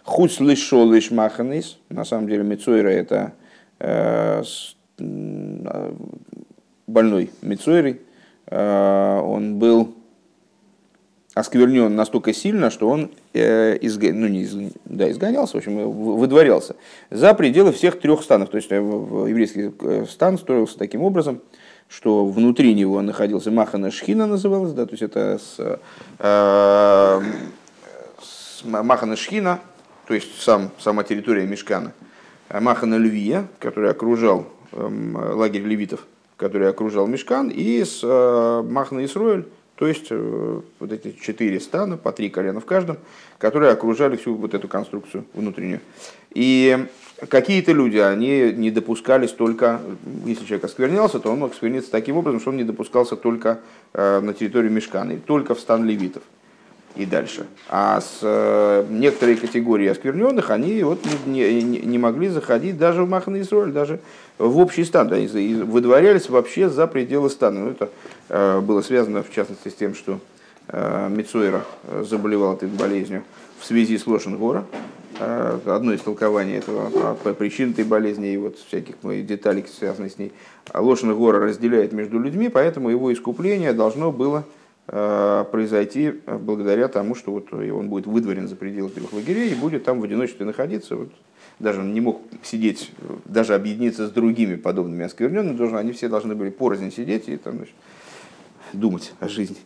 Хуц 0.04 0.40
лишол 0.40 0.92
лиш 0.92 1.10
маханис. 1.12 1.78
На 1.90 2.06
самом 2.06 2.28
деле 2.28 2.44
Мицойра 2.44 2.90
это 2.90 3.34
больной 6.88 7.32
Мицойрой. 7.42 8.02
Он 8.50 9.58
был 9.58 9.96
осквернен 11.36 11.94
настолько 11.94 12.34
сильно, 12.34 12.72
что 12.72 12.90
он 12.90 13.12
э, 13.34 13.78
изг... 13.82 14.02
ну, 14.02 14.28
не 14.28 14.44
из... 14.44 14.56
да, 14.86 15.12
изгонялся, 15.12 15.54
в 15.54 15.58
общем, 15.58 15.92
выдворялся 15.92 16.76
за 17.12 17.34
пределы 17.34 17.74
всех 17.74 18.00
трех 18.00 18.24
станов. 18.24 18.50
То 18.50 18.58
есть 18.58 18.72
э, 18.72 18.76
еврейский 18.78 19.72
э, 19.82 20.06
стан 20.10 20.38
строился 20.40 20.78
таким 20.80 21.04
образом, 21.04 21.42
что 21.90 22.26
внутри 22.26 22.74
него 22.74 23.02
находился 23.02 23.52
Махана 23.52 23.92
Шхина, 23.92 24.26
называлось, 24.26 24.72
да, 24.72 24.86
то 24.86 24.92
есть 24.92 25.04
это 25.04 25.38
с, 25.38 25.80
э, 26.20 27.22
с 28.22 28.64
Махана 28.64 29.18
Шхина, 29.18 29.60
то 30.08 30.14
есть 30.14 30.42
сам, 30.42 30.72
сама 30.80 31.04
территория 31.04 31.46
Мешкана, 31.46 31.92
Махана 32.50 32.96
Львия, 32.96 33.46
который 33.60 33.92
окружал 33.92 34.48
э, 34.72 34.88
лагерь 35.34 35.64
левитов, 35.64 36.08
который 36.38 36.70
окружал 36.70 37.08
Мешкан, 37.08 37.50
и 37.50 37.84
с 37.84 38.00
э, 38.04 38.64
Махана 38.70 39.04
Исроэль, 39.04 39.46
то 39.76 39.88
есть 39.88 40.08
э, 40.10 40.62
вот 40.80 40.92
эти 40.92 41.16
четыре 41.22 41.60
стана, 41.60 41.98
по 41.98 42.12
три 42.12 42.30
колена 42.30 42.62
в 42.62 42.66
каждом, 42.66 42.98
которые 43.38 43.72
окружали 43.72 44.16
всю 44.16 44.36
вот 44.36 44.54
эту 44.54 44.68
конструкцию 44.68 45.26
внутреннюю. 45.34 45.82
И 46.34 46.88
какие-то 47.30 47.74
люди, 47.74 47.98
они 47.98 48.54
не 48.54 48.72
допускались 48.72 49.32
только, 49.32 49.82
если 50.26 50.46
человек 50.46 50.66
осквернялся, 50.66 51.20
то 51.20 51.32
он 51.32 51.40
мог 51.40 51.52
оскверниться 51.52 51.92
таким 51.92 52.16
образом, 52.16 52.40
что 52.40 52.52
он 52.52 52.58
не 52.58 52.64
допускался 52.64 53.18
только 53.18 53.60
э, 53.94 54.22
на 54.22 54.34
территорию 54.34 54.72
Мешкана, 54.72 55.18
только 55.18 55.56
в 55.56 55.60
стан 55.60 55.86
левитов 55.86 56.24
и 56.96 57.06
дальше. 57.06 57.46
А 57.68 58.00
с 58.00 58.20
э, 58.22 58.86
некоторые 58.90 59.38
категории 59.38 59.88
оскверненных, 59.88 60.50
они 60.50 60.82
вот 60.84 61.00
не, 61.26 61.62
не, 61.62 61.80
не 61.80 61.98
могли 61.98 62.30
заходить 62.30 62.78
даже 62.78 63.04
в 63.04 63.10
Махан 63.10 63.40
Исроль, 63.42 63.72
даже 63.72 64.00
в 64.38 64.58
общий 64.58 64.84
стан. 64.84 65.12
Они 65.12 65.28
выдворялись 65.28 66.30
вообще 66.30 66.70
за 66.70 66.88
пределы 66.88 67.30
стана. 67.30 67.62
Ну, 67.62 67.72
это 67.72 67.90
э, 68.30 68.60
было 68.62 68.82
связано, 68.82 69.24
в 69.24 69.32
частности, 69.32 69.70
с 69.70 69.74
тем, 69.74 69.96
что 69.96 70.20
э, 70.68 71.10
Мицуэра 71.10 71.64
заболевал 72.02 72.56
этой 72.56 72.70
болезнью 72.70 73.24
в 73.60 73.66
связи 73.66 73.98
с 73.98 74.08
Лошенгора. 74.08 74.66
Э, 75.20 75.60
одно 75.66 75.94
из 75.94 76.02
толкований 76.02 76.58
этого 76.58 77.16
по 77.16 77.34
причин 77.34 77.72
этой 77.72 77.86
болезни 77.86 78.34
и 78.34 78.38
вот 78.38 78.58
всяких 78.58 78.96
деталей, 79.26 79.66
связанных 79.68 80.12
с 80.12 80.18
ней. 80.18 80.32
Лошенгора 80.74 81.40
разделяет 81.40 81.94
между 81.94 82.20
людьми, 82.20 82.50
поэтому 82.50 82.90
его 82.90 83.14
искупление 83.14 83.74
должно 83.74 84.12
было 84.12 84.44
Э, 84.88 85.46
произойти 85.52 86.14
благодаря 86.28 86.88
тому, 86.88 87.16
что 87.16 87.32
вот 87.32 87.52
он 87.52 87.90
будет 87.90 88.06
выдворен 88.06 88.48
за 88.48 88.56
пределы 88.56 88.90
трех 88.90 89.14
лагерей 89.14 89.50
и 89.50 89.56
будет 89.56 89.84
там 89.84 90.00
в 90.00 90.04
одиночестве 90.04 90.46
находиться 90.46 90.96
вот, 90.96 91.10
даже 91.60 91.82
не 91.82 92.02
мог 92.02 92.22
сидеть, 92.44 92.92
даже 93.26 93.56
объединиться 93.56 94.08
с 94.08 94.12
другими 94.12 94.56
подобными 94.56 95.06
оскверненными, 95.06 95.56
должен, 95.56 95.78
они 95.78 95.92
все 95.92 96.10
должны 96.10 96.36
были 96.36 96.50
порознь 96.50 96.92
сидеть 96.92 97.28
и 97.28 97.38
там, 97.38 97.58
значит, 97.58 97.76
думать 98.74 99.14
о 99.20 99.28
жизни. 99.28 99.58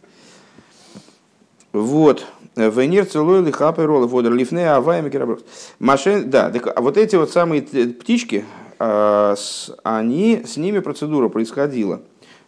Вот. 1.71 2.25
Венер 2.55 3.05
целой 3.05 3.43
лихапой 3.43 3.85
роллы 3.85 4.07
водор 4.07 4.33
лифне 4.33 4.69
аваем 4.71 5.09
кераброс. 5.09 5.43
Машин, 5.77 6.29
да, 6.29 6.49
так, 6.49 6.75
а 6.75 6.81
вот 6.81 6.97
эти 6.97 7.15
вот 7.15 7.31
самые 7.31 7.61
птички, 7.61 8.43
а, 8.79 9.35
они, 9.83 10.43
с 10.45 10.57
ними 10.57 10.79
процедура 10.79 11.29
происходила 11.29 12.01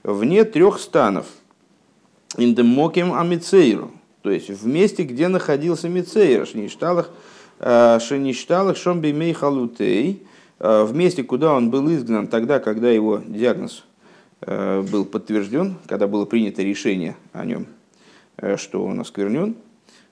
вне 0.04 0.44
трех 0.44 0.80
станов. 0.80 1.28
Индемоким 2.38 3.14
амицейру. 3.14 3.92
То 4.22 4.32
есть 4.32 4.50
в 4.50 4.66
месте, 4.66 5.04
где 5.04 5.28
находился 5.28 5.90
Мицейр, 5.90 6.48
Шништалах, 6.48 7.10
а, 7.64 8.00
Шништалах 8.00 8.76
Шомбимей 8.76 9.34
Халутей, 9.34 10.26
а, 10.60 10.86
в 10.86 10.96
месте, 10.96 11.24
куда 11.24 11.54
он 11.54 11.70
был 11.70 11.90
изгнан 11.94 12.28
тогда, 12.28 12.60
когда 12.60 12.90
его 12.90 13.22
диагноз 13.26 13.86
был 14.44 15.06
подтвержден, 15.06 15.76
когда 15.86 16.08
было 16.08 16.26
принято 16.26 16.64
решение 16.64 17.16
о 17.32 17.46
нем, 17.46 17.68
что 18.58 18.84
он 18.84 19.00
осквернен, 19.00 19.56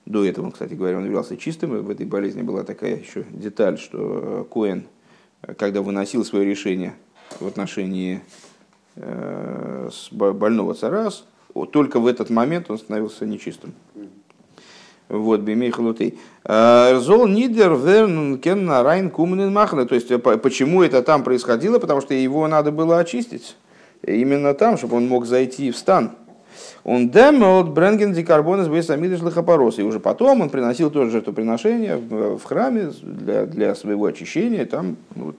до 0.06 0.24
этого, 0.24 0.50
кстати 0.50 0.74
говоря, 0.74 0.98
он 0.98 1.04
являлся 1.04 1.36
чистым, 1.36 1.76
и 1.76 1.80
в 1.80 1.90
этой 1.90 2.06
болезни 2.06 2.42
была 2.42 2.64
такая 2.64 2.96
еще 2.96 3.24
деталь, 3.30 3.78
что 3.78 3.98
э, 3.98 4.44
Коэн, 4.50 4.84
э, 5.42 5.54
когда 5.54 5.82
выносил 5.82 6.24
свое 6.24 6.44
решение 6.44 6.94
в 7.38 7.46
отношении 7.46 8.20
э, 8.96 9.88
больного 10.10 10.74
царас, 10.74 11.24
только 11.72 12.00
в 12.00 12.06
этот 12.06 12.30
момент 12.30 12.70
он 12.70 12.78
становился 12.78 13.26
нечистым. 13.26 13.72
Вот, 15.10 15.40
бимей 15.40 15.70
халутей. 15.70 16.18
Зол 16.44 17.26
нидер 17.26 17.74
верн 17.74 18.40
райн 18.70 19.10
кумнен 19.10 19.52
махна. 19.52 19.84
То 19.84 19.96
есть, 19.96 20.08
почему 20.22 20.82
это 20.82 21.02
там 21.02 21.24
происходило? 21.24 21.78
Потому 21.80 22.00
что 22.00 22.14
его 22.14 22.46
надо 22.46 22.70
было 22.70 22.98
очистить. 22.98 23.56
Именно 24.02 24.54
там, 24.54 24.78
чтобы 24.78 24.96
он 24.96 25.08
мог 25.08 25.26
зайти 25.26 25.72
в 25.72 25.76
стан. 25.76 26.12
Он 26.84 27.10
демот 27.10 27.68
бренген 27.68 28.12
дикарбонес 28.12 28.68
бейсамидыш 28.68 29.20
лихапорос. 29.20 29.78
И 29.78 29.82
уже 29.82 30.00
потом 30.00 30.40
он 30.40 30.48
приносил 30.48 30.90
тоже 30.90 31.10
жертвоприношение 31.10 31.96
в 31.96 32.42
храме 32.44 32.92
для, 33.02 33.46
для 33.46 33.74
своего 33.74 34.06
очищения. 34.06 34.64
Там 34.64 34.96
вот, 35.14 35.36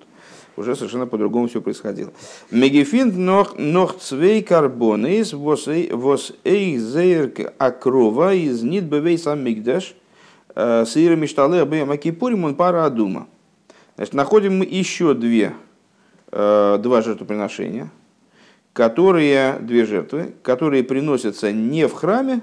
уже 0.57 0.75
совершенно 0.75 1.07
по-другому 1.07 1.47
все 1.47 1.61
происходило. 1.61 2.11
Мегефинд 2.51 3.15
нох, 3.15 3.97
цвей 3.99 4.41
карбонес 4.41 5.33
вос 5.33 5.67
эйх 5.67 6.79
зейрк 6.79 7.53
акрова 7.57 8.33
из 8.33 8.63
нит 8.63 8.85
бевей 8.85 9.17
сам 9.17 9.43
мигдаш 9.43 9.95
э, 10.55 10.85
сыра 10.85 11.15
миштале 11.15 11.65
бэм 11.65 11.91
акипурим 11.91 12.45
он 12.45 12.55
пара 12.55 12.85
адума. 12.85 13.27
Значит, 13.95 14.13
находим 14.13 14.59
мы 14.59 14.65
еще 14.65 15.13
две, 15.13 15.53
э, 16.31 16.77
два 16.81 17.01
жертвоприношения– 17.01 17.89
которые, 18.73 19.57
две 19.59 19.85
жертвы, 19.85 20.33
которые 20.43 20.83
приносятся 20.83 21.51
не 21.51 21.87
в 21.87 21.93
храме, 21.93 22.41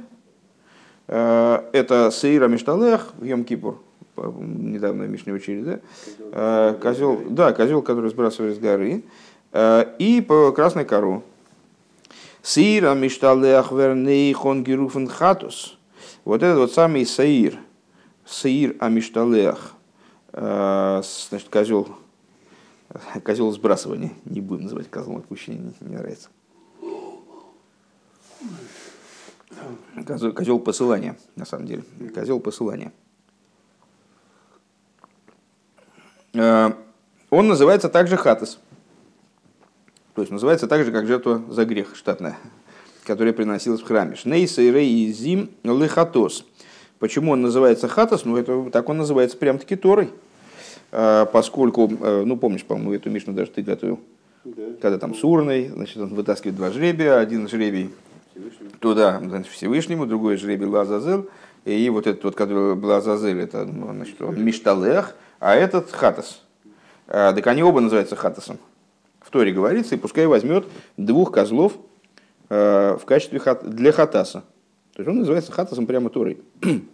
э, 1.07 1.63
это 1.73 2.11
Саира 2.11 2.49
Мишталех 2.49 3.13
в 3.17 3.25
Йом-Кипур, 3.25 3.77
недавно 4.27 5.05
Мишне 5.05 5.33
учили, 5.33 5.63
да? 5.63 5.81
Э, 6.33 6.79
козел, 6.81 7.21
да, 7.29 7.53
козел, 7.53 7.83
который 7.83 8.11
сбрасывали 8.11 8.53
с 8.53 8.59
горы, 8.59 9.05
э, 9.53 9.95
и 9.99 10.21
по 10.21 10.53
красной 10.53 10.85
кору. 10.85 11.23
Саира 12.43 12.95
Мишталех 12.95 13.73
верней 13.73 14.33
хонгируфен 14.33 15.09
хатус. 15.09 15.79
Вот 16.25 16.43
этот 16.43 16.59
вот 16.59 16.73
самый 16.73 17.05
Саир, 17.07 17.59
Саир 18.25 18.77
Амишталех, 18.79 19.75
значит, 20.33 21.49
козел 21.51 21.89
Козел 23.25 23.51
сбрасывания. 23.53 24.13
Не 24.25 24.41
будем 24.41 24.65
называть 24.65 24.91
козлом 24.91 25.19
отпущения, 25.19 25.61
не, 25.61 25.89
не 25.89 25.97
нравится. 25.97 26.29
Козел, 30.07 30.33
козел 30.33 30.59
посылания, 30.59 31.17
на 31.37 31.45
самом 31.45 31.67
деле. 31.67 31.83
Козел 32.15 32.41
посылания. 32.41 32.93
Э, 35.63 36.18
он 36.35 37.49
называется 37.49 37.89
также 37.89 38.17
хатас. 38.17 38.59
То 40.15 40.23
есть 40.23 40.33
называется 40.33 40.67
так 40.67 40.85
же, 40.85 40.91
как 40.91 41.07
жертва 41.07 41.43
за 41.49 41.65
грех 41.65 41.95
штатная, 41.95 42.39
которая 43.05 43.33
приносилась 43.33 43.81
в 43.81 43.85
храме. 43.85 44.17
Шнейса 44.17 44.63
и 44.63 44.71
рей 44.71 45.13
зим 45.13 45.51
лихатос. 45.63 46.45
Почему 46.99 47.33
он 47.33 47.43
называется 47.43 47.87
хатас? 47.87 48.25
Ну, 48.25 48.37
это, 48.37 48.71
так 48.73 48.89
он 48.89 48.99
называется 48.99 49.37
прям-таки 49.37 49.77
Торой. 49.77 50.11
А, 50.91 51.27
поскольку, 51.27 51.91
э, 52.01 52.23
ну 52.25 52.37
помнишь, 52.37 52.65
по-моему, 52.65 52.95
эту 52.95 53.11
Мишну 53.11 53.35
даже 53.35 53.51
ты 53.51 53.63
готовил, 53.63 54.01
да. 54.45 54.63
когда 54.81 54.99
там 54.99 55.15
с 55.15 55.23
урной, 55.23 55.69
значит, 55.69 55.99
он 55.99 56.15
вытаскивает 56.15 56.57
два 56.57 56.71
жребия, 56.71 57.19
один 57.19 57.47
жребий 57.49 57.91
Всевышнему. 58.33 58.71
туда, 58.81 59.21
значит, 59.23 59.53
Всевышнему, 59.53 60.07
другой 60.07 60.37
жребий 60.37 60.67
Лазазел, 60.67 61.29
и 61.67 61.91
вот 61.91 62.07
этот 62.07 62.25
вот, 62.25 62.35
который 62.35 62.75
Лазазель, 62.75 63.41
это 63.41 63.67
ну, 63.67 63.93
значит, 63.93 64.21
он 64.23 64.43
Мишталех, 64.43 65.15
а 65.41 65.55
этот 65.55 65.91
Хатас. 65.91 66.43
А, 67.07 67.33
так 67.33 67.47
они 67.47 67.63
оба 67.63 67.81
называются 67.81 68.17
Хатасом. 68.17 68.59
В 69.21 69.31
Торе 69.31 69.53
говорится, 69.53 69.95
и 69.95 69.99
пускай 69.99 70.27
возьмет 70.27 70.65
двух 70.97 71.33
козлов 71.33 71.75
э, 72.49 72.97
в 72.99 73.05
качестве 73.05 73.39
хат, 73.39 73.69
для 73.69 73.93
Хатаса. 73.93 74.43
То 74.95 75.03
есть 75.03 75.09
он 75.09 75.19
называется 75.19 75.53
Хатасом 75.53 75.87
прямо 75.87 76.11
Торой. 76.11 76.39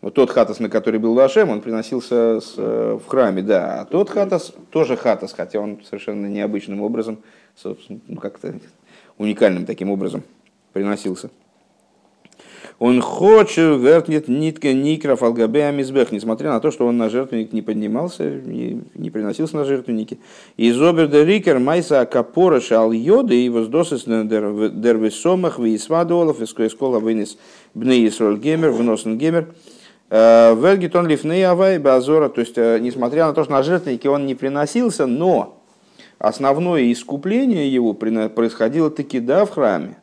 Вот 0.00 0.14
тот 0.14 0.30
хатас, 0.30 0.60
на 0.60 0.70
который 0.70 0.98
был 0.98 1.12
Лашем, 1.12 1.50
он 1.50 1.60
приносился 1.60 2.40
с, 2.40 2.54
э, 2.56 2.98
в 2.98 3.06
храме, 3.06 3.42
да. 3.42 3.82
А 3.82 3.84
тот 3.84 4.08
хатас 4.08 4.54
тоже 4.70 4.96
хатас, 4.96 5.34
хотя 5.34 5.60
он 5.60 5.82
совершенно 5.84 6.26
необычным 6.26 6.80
образом, 6.80 7.18
ну, 7.62 8.16
как-то 8.16 8.54
уникальным 9.18 9.66
таким 9.66 9.90
образом 9.90 10.22
приносился. 10.72 11.28
Он 12.80 13.02
хочет 13.02 13.78
вертнет 13.78 14.28
нитка 14.28 14.72
никров 14.72 15.22
алгабе 15.22 15.66
амизбех, 15.66 16.12
несмотря 16.12 16.52
на 16.52 16.60
то, 16.60 16.70
что 16.70 16.86
он 16.86 16.96
на 16.96 17.10
жертвенник 17.10 17.52
не 17.52 17.60
поднимался, 17.60 18.24
не, 18.24 18.80
не 18.94 19.10
приносился 19.10 19.54
на 19.58 19.66
жертвенники. 19.66 20.18
И 20.56 20.72
зобер 20.72 21.08
де 21.08 21.22
рикер 21.22 21.58
майса 21.58 22.06
капора 22.06 22.58
шал 22.58 22.90
йоды 22.90 23.44
и 23.44 23.50
воздосис 23.50 24.04
дервисомах 24.04 25.58
висвадолов 25.58 26.40
из 26.40 26.54
коескола 26.54 27.00
вынес 27.00 27.36
бны 27.74 28.08
Исроль 28.08 28.38
гемер, 28.38 28.70
выносен 28.70 29.18
гемер. 29.18 29.52
Э, 30.08 30.56
Вергитон 30.58 31.06
лифней 31.06 31.46
авай 31.46 31.78
базора, 31.78 32.30
то 32.30 32.40
есть, 32.40 32.56
э, 32.56 32.78
несмотря 32.80 33.26
на 33.26 33.34
то, 33.34 33.44
что 33.44 33.52
на 33.52 33.62
жертвеннике 33.62 34.08
он 34.08 34.24
не 34.24 34.34
приносился, 34.34 35.04
но 35.04 35.62
основное 36.18 36.90
искупление 36.90 37.70
его 37.70 37.92
происходило 37.92 38.90
таки 38.90 39.20
да 39.20 39.44
в 39.44 39.50
храме. 39.50 39.99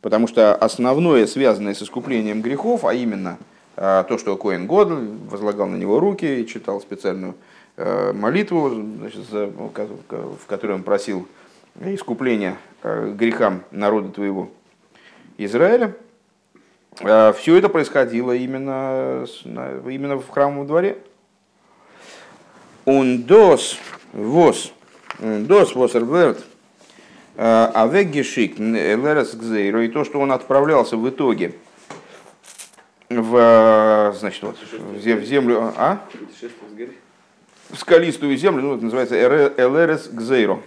Потому 0.00 0.28
что 0.28 0.54
основное, 0.54 1.26
связанное 1.26 1.74
с 1.74 1.82
искуплением 1.82 2.42
грехов, 2.42 2.84
а 2.84 2.94
именно 2.94 3.38
э, 3.76 4.04
то, 4.08 4.18
что 4.18 4.36
Коин 4.36 4.66
Год 4.66 4.88
возлагал 5.30 5.66
на 5.66 5.76
него 5.76 6.00
руки 6.00 6.40
и 6.40 6.46
читал 6.46 6.80
специальную 6.80 7.34
молитву, 8.14 8.70
значит, 8.70 9.20
в 9.30 10.46
которой 10.46 10.76
он 10.76 10.82
просил 10.82 11.28
искупления 11.78 12.56
грехам 12.82 13.64
народа 13.70 14.08
твоего 14.08 14.48
Израиля, 15.36 15.94
Все 16.98 17.56
это 17.56 17.68
происходило 17.68 18.32
именно, 18.32 19.26
именно 19.44 20.16
в 20.18 20.28
храмовом 20.30 20.66
дворе. 20.66 20.96
Он 22.86 23.24
дос 23.24 23.76
вос, 24.14 24.72
дос 25.18 25.74
восерверт, 25.74 26.42
авегишик 27.36 28.58
лерес 28.58 29.34
гзейро, 29.34 29.84
и 29.84 29.88
то, 29.88 30.04
что 30.04 30.20
он 30.20 30.32
отправлялся 30.32 30.96
в 30.96 31.08
итоге 31.08 31.54
в, 33.08 34.14
значит, 34.18 34.42
вот, 34.42 34.56
в 34.60 35.24
землю, 35.24 35.72
а? 35.76 36.00
В 37.70 37.78
скалистую 37.78 38.36
землю, 38.36 38.62
ну, 38.62 38.74
это 38.74 38.84
называется 38.84 39.16
Элерес 39.16 40.08
Гзейро. 40.08 40.60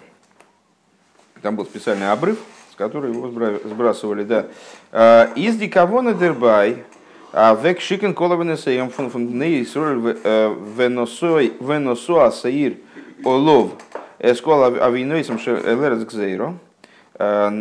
Там 1.42 1.56
был 1.56 1.66
специальный 1.66 2.12
обрыв, 2.12 2.40
которые 2.76 3.14
его 3.14 3.30
сбрасывали, 3.30 4.24
да. 4.24 4.48
А, 4.92 5.32
из 5.36 5.56
дикавона 5.56 6.14
дербай, 6.14 6.84
а 7.32 7.56
век 7.56 7.80
шикен 7.80 8.14
коловенесеем 8.14 8.90
фун 8.90 9.10
фун 9.10 9.38
нейсроль 9.38 10.18
э, 10.24 10.56
веносоа 10.78 12.32
саир 12.32 12.78
олов 13.24 13.74
эскола 14.20 14.68
авинойсом 14.68 15.40
шелерец 15.40 16.06
гзейро. 16.06 16.58
А, 17.16 17.52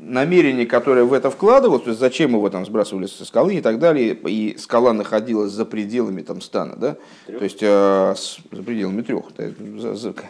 намерение, 0.00 0.66
которое 0.66 1.04
в 1.04 1.12
это 1.12 1.30
вкладывалось, 1.30 1.82
то 1.82 1.90
есть 1.90 2.00
зачем 2.00 2.32
его 2.32 2.48
там 2.50 2.64
сбрасывали 2.66 3.06
со 3.06 3.24
скалы 3.24 3.56
и 3.56 3.60
так 3.60 3.78
далее, 3.78 4.14
и 4.14 4.56
скала 4.58 4.92
находилась 4.92 5.52
за 5.52 5.64
пределами 5.64 6.22
там 6.22 6.40
стана, 6.40 6.74
да, 6.76 6.96
трех? 7.26 7.38
то 7.38 7.44
есть 7.44 7.58
э, 7.60 8.14
за 8.50 8.62
пределами 8.62 9.02
трех, 9.02 9.26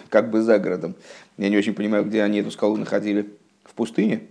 как 0.09 0.31
бы 0.31 0.43
за 0.43 0.59
городом. 0.59 0.95
Я 1.39 1.49
не 1.49 1.57
очень 1.57 1.75
понимаю, 1.75 2.05
где 2.05 2.23
они 2.23 2.41
эту 2.41 2.51
скалу 2.51 2.77
находили 2.77 3.31
в 3.65 3.75
пустыне, 3.75 4.23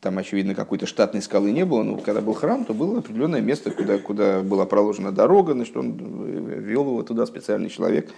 там, 0.00 0.16
очевидно, 0.16 0.54
какой-то 0.54 0.86
штатной 0.86 1.20
скалы 1.20 1.50
не 1.50 1.64
было, 1.64 1.82
но 1.82 1.98
когда 1.98 2.20
был 2.22 2.32
храм, 2.32 2.64
то 2.64 2.72
было 2.72 2.98
определенное 2.98 3.42
место, 3.42 3.70
куда, 3.70 3.98
куда 3.98 4.40
была 4.40 4.64
проложена 4.64 5.12
дорога, 5.12 5.52
значит, 5.52 5.76
он 5.76 5.92
вел 5.92 6.82
его 6.82 7.02
туда 7.02 7.26
специальный 7.26 7.68
человек. 7.68 8.10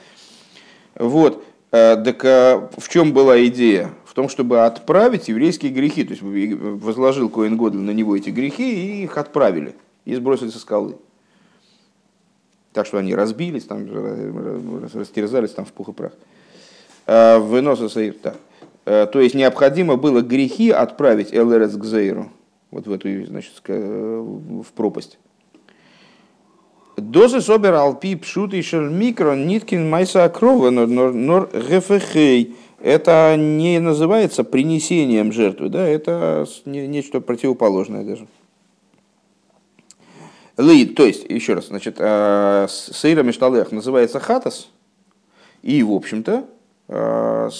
Вот. 0.94 1.44
Так 1.72 2.22
в 2.22 2.88
чем 2.88 3.12
была 3.12 3.44
идея? 3.46 3.90
В 4.04 4.14
том, 4.14 4.28
чтобы 4.28 4.64
отправить 4.64 5.28
еврейские 5.28 5.72
грехи. 5.72 6.04
То 6.04 6.10
есть 6.12 6.22
возложил 6.22 7.30
Коин 7.30 7.56
Годл 7.56 7.78
на 7.78 7.92
него 7.92 8.14
эти 8.14 8.30
грехи 8.30 9.00
и 9.00 9.04
их 9.04 9.16
отправили. 9.16 9.74
И 10.04 10.14
сбросили 10.14 10.50
со 10.50 10.58
скалы. 10.58 10.96
Так 12.72 12.86
что 12.86 12.98
они 12.98 13.14
разбились, 13.14 13.64
там, 13.64 13.86
растерзались 14.94 15.52
там 15.52 15.64
в 15.64 15.72
пух 15.72 15.88
и 15.88 15.92
прах. 15.92 16.12
Выноса 17.06 17.88
Саирта. 17.88 18.36
То 18.84 19.20
есть 19.20 19.34
необходимо 19.34 19.96
было 19.96 20.20
грехи 20.20 20.70
отправить 20.70 21.32
ЛРС 21.32 21.76
к 21.76 21.84
Зейру, 21.84 22.30
вот 22.70 22.86
в 22.86 22.92
эту, 22.92 23.26
значит, 23.26 23.52
в 23.66 24.66
пропасть. 24.74 25.18
Дозы 27.10 27.40
собер 27.40 27.74
алпи 27.74 28.14
пшут 28.14 28.54
и 28.54 28.62
микрон 28.72 29.46
ниткин 29.46 29.90
майса 29.90 30.28
крова 30.28 30.70
нор 30.70 31.50
гефехей. 31.52 32.54
Это 32.80 33.36
не 33.36 33.80
называется 33.80 34.44
принесением 34.44 35.32
жертвы, 35.32 35.68
да, 35.68 35.86
это 35.86 36.46
нечто 36.64 37.20
противоположное 37.20 38.04
даже. 38.04 38.26
Лид, 40.56 40.94
то 40.94 41.04
есть, 41.04 41.28
еще 41.28 41.54
раз, 41.54 41.68
значит, 41.68 41.96
э, 41.98 42.66
Сейра 42.68 43.22
Мишталех 43.22 43.72
называется 43.72 44.20
хатас, 44.20 44.68
и, 45.62 45.82
в 45.82 45.92
общем-то, 45.92 46.44
э, 46.88 47.50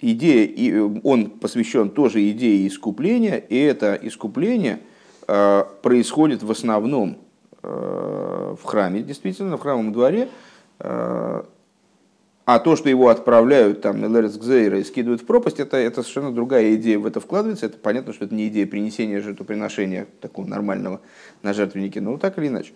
идея, 0.00 1.00
он 1.04 1.30
посвящен 1.30 1.90
тоже 1.90 2.28
идее 2.30 2.66
искупления, 2.66 3.36
и 3.36 3.56
это 3.56 3.98
искупление 4.00 4.80
э, 5.28 5.64
происходит 5.82 6.42
в 6.42 6.50
основном 6.50 7.18
в 7.62 8.60
храме, 8.64 9.02
действительно, 9.02 9.56
в 9.56 9.60
храмовом 9.60 9.92
дворе, 9.92 10.28
а 12.52 12.58
то, 12.58 12.74
что 12.74 12.88
его 12.88 13.10
отправляют 13.10 13.80
там 13.82 14.00
на 14.00 14.22
Гзейра 14.22 14.80
и 14.80 14.84
скидывают 14.84 15.22
в 15.22 15.26
пропасть, 15.26 15.60
это, 15.60 15.76
это 15.76 16.02
совершенно 16.02 16.32
другая 16.32 16.74
идея 16.74 16.98
в 16.98 17.06
это 17.06 17.20
вкладывается. 17.20 17.66
Это 17.66 17.78
понятно, 17.78 18.12
что 18.12 18.24
это 18.24 18.34
не 18.34 18.48
идея 18.48 18.66
принесения 18.66 19.20
жертвоприношения 19.20 20.08
такого 20.20 20.46
нормального 20.46 21.00
на 21.42 21.54
жертвеннике, 21.54 22.00
но 22.00 22.16
так 22.18 22.38
или 22.38 22.48
иначе. 22.48 22.72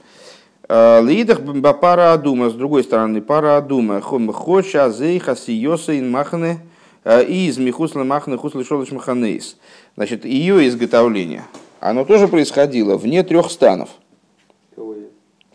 А, 0.69 1.01
Лидах 1.01 1.41
пара 1.81 2.13
адума, 2.13 2.51
с 2.51 2.55
другой 2.55 2.85
стороны, 2.85 3.21
пара 3.21 3.57
адума, 3.57 4.01
хом 4.01 4.33
хоча 4.33 4.91
зейха 4.91 5.35
сиоса 5.35 5.99
ин 5.99 6.09
махне 6.09 6.61
и 7.05 7.49
из 7.49 7.59
михусла 7.59 8.05
махны 8.05 8.39
хусла 8.39 8.65
шолыш 8.65 8.93
маханейс. 8.93 9.57
Значит, 9.97 10.25
ее 10.25 10.69
изготовление, 10.69 11.43
оно 11.81 12.05
тоже 12.05 12.29
происходило 12.29 12.97
вне 12.97 13.25
трех 13.25 13.51
станов. 13.51 13.89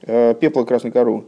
А, 0.04 0.34
пепла 0.34 0.64
красной 0.64 0.92
коровы. 0.92 1.26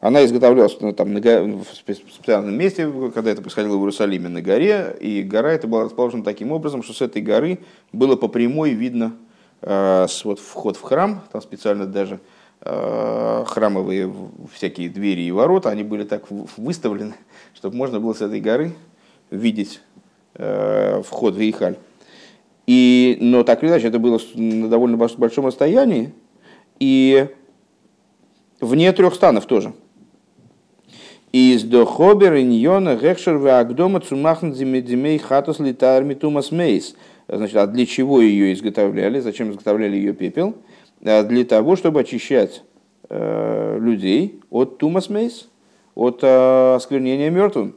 Она 0.00 0.24
изготовлялась 0.24 0.76
ну, 0.80 0.92
там, 0.92 1.12
на, 1.14 1.20
в 1.20 1.64
специальном 1.72 2.58
месте, 2.58 2.92
когда 3.14 3.30
это 3.30 3.40
происходило 3.40 3.76
в 3.76 3.80
Иерусалиме, 3.82 4.28
на 4.28 4.42
горе, 4.42 4.96
и 5.00 5.22
гора 5.22 5.52
эта 5.52 5.68
была 5.68 5.84
расположена 5.84 6.24
таким 6.24 6.50
образом, 6.50 6.82
что 6.82 6.92
с 6.92 7.02
этой 7.02 7.22
горы 7.22 7.60
было 7.92 8.16
по 8.16 8.26
прямой 8.26 8.70
видно 8.70 9.12
э, 9.60 10.06
вот, 10.24 10.40
вход 10.40 10.76
в 10.76 10.82
храм, 10.82 11.22
там 11.30 11.40
специально 11.40 11.86
даже 11.86 12.18
э, 12.62 13.44
храмовые 13.46 14.12
всякие 14.52 14.88
двери 14.88 15.20
и 15.22 15.30
ворота, 15.30 15.70
они 15.70 15.84
были 15.84 16.02
так 16.02 16.24
выставлены, 16.56 17.14
чтобы 17.54 17.76
можно 17.76 18.00
было 18.00 18.12
с 18.12 18.22
этой 18.22 18.40
горы 18.40 18.72
видеть 19.30 19.80
э, 20.34 21.00
вход 21.06 21.36
в 21.36 21.40
Ихаль. 21.40 21.76
И, 22.66 23.18
но 23.20 23.44
так 23.44 23.62
или 23.62 23.70
иначе, 23.70 23.86
это 23.86 24.00
было 24.00 24.20
на 24.34 24.68
довольно 24.68 24.96
большом 24.96 25.46
расстоянии, 25.46 26.12
и 26.82 27.28
вне 28.60 28.92
трех 28.92 29.14
станов 29.14 29.46
тоже. 29.46 29.72
Из 31.30 31.62
дохобер 31.62 32.36
иньона 32.38 32.96
гехшер 32.96 33.36
вагдома 33.36 34.00
цумахн 34.00 34.52
зимедимей 34.52 35.18
хатус 35.18 35.60
литар 35.60 36.02
митумас 36.02 36.50
мейс. 36.50 36.96
Значит, 37.28 37.56
а 37.56 37.68
для 37.68 37.86
чего 37.86 38.20
ее 38.20 38.52
изготовляли? 38.52 39.20
Зачем 39.20 39.52
изготовляли 39.52 39.94
ее 39.94 40.12
пепел? 40.12 40.56
А 41.04 41.22
для 41.22 41.44
того, 41.44 41.76
чтобы 41.76 42.00
очищать 42.00 42.64
э, 43.08 43.78
людей 43.80 44.40
от 44.50 44.78
тумас 44.78 45.08
мейс, 45.08 45.48
от 45.94 46.18
э, 46.22 46.74
осквернения 46.74 47.30
мертвым. 47.30 47.76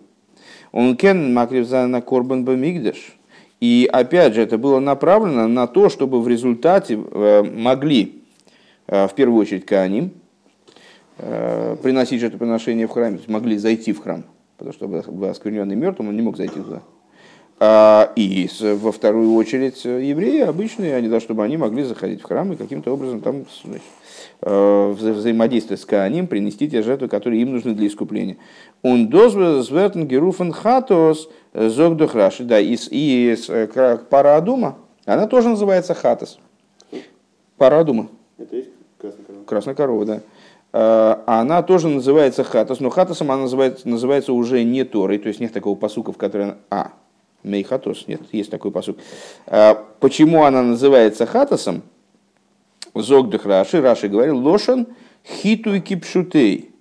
Он 0.72 0.98
кен 0.98 1.32
макривза 1.32 1.86
на 1.86 2.02
корбан 2.02 2.44
бамигдаш. 2.44 3.18
И 3.62 3.88
опять 3.94 4.34
же, 4.34 4.42
это 4.42 4.58
было 4.58 4.80
направлено 4.80 5.48
на 5.48 5.68
то, 5.68 5.90
чтобы 5.90 6.22
в 6.24 6.28
результате 6.28 7.00
э, 7.00 7.44
могли, 7.44 8.25
в 8.88 9.12
первую 9.16 9.42
очередь, 9.42 9.66
Кааним, 9.66 10.14
Э, 11.18 11.78
приносить 11.82 12.20
жертвоприношение 12.20 12.88
в 12.88 12.92
храме, 12.92 13.20
могли 13.28 13.58
зайти 13.58 13.94
в 13.94 14.02
храм, 14.02 14.26
потому 14.58 14.74
что 14.74 15.30
оскверненный 15.30 15.76
мертвым, 15.76 16.10
он 16.10 16.16
не 16.18 16.22
мог 16.22 16.36
зайти 16.36 16.60
туда. 16.60 16.82
А, 17.58 18.12
и 18.18 18.50
во 18.62 18.92
вторую 18.92 19.34
очередь 19.36 19.86
евреи 19.86 20.42
обычные, 20.42 20.94
они, 20.94 21.08
да, 21.08 21.22
чтобы 21.22 21.46
они 21.46 21.56
могли 21.56 21.84
заходить 21.84 22.20
в 22.20 22.26
храм 22.26 22.52
и 22.52 22.58
каким-то 22.58 22.92
образом 22.92 23.22
там 23.22 23.46
значит, 23.64 23.82
э, 24.42 24.92
вза 24.92 25.14
взаимодействовать 25.14 25.80
с 25.80 25.86
Кааним, 25.86 26.28
принести 26.28 26.70
те 26.70 26.82
жертвы, 26.82 27.08
которые 27.08 27.42
им 27.42 27.54
нужны 27.54 27.74
для 27.74 27.88
искупления. 27.88 28.36
Он 28.82 29.08
дозвертен 29.08 30.10
геруфен 30.10 30.52
хатос 30.52 31.30
зогдухраши. 31.54 32.44
Да, 32.44 32.60
и, 32.60 32.76
и 32.92 33.38
парадума, 34.10 34.80
она 35.06 35.28
тоже 35.28 35.48
называется 35.48 35.94
хатос. 35.94 36.40
Парадума. 37.56 38.10
Это 38.38 38.58
есть 38.58 38.75
красная 38.98 39.26
корова? 39.26 39.44
Красная 39.46 39.76
корова, 39.76 40.06
да. 40.06 40.22
А 40.78 41.40
она 41.40 41.64
тоже 41.64 41.88
называется 41.88 42.44
хатас, 42.44 42.82
но 42.82 42.90
хатасом 42.90 43.32
она 43.32 43.44
называется, 43.44 43.88
называется 43.88 44.34
уже 44.34 44.64
не 44.64 44.84
Торой, 44.84 45.20
то 45.20 45.30
есть 45.30 45.40
нет 45.40 45.54
такого 45.54 45.76
посука, 45.76 46.12
в 46.12 46.18
которой... 46.18 46.56
А, 46.70 46.92
Мейхатос, 47.44 48.08
нет, 48.08 48.22
есть 48.32 48.52
такой 48.52 48.72
посук. 48.72 48.98
А, 49.46 49.86
почему 50.00 50.44
она 50.44 50.64
называется 50.64 51.26
хатасом? 51.26 51.84
Зогдах 52.94 53.46
Раши, 53.46 53.82
Раши 53.82 54.10
говорил, 54.10 54.38
лошан 54.38 54.88
хиту 55.26 55.76
и 55.76 55.80
кипшутей. 55.80 56.72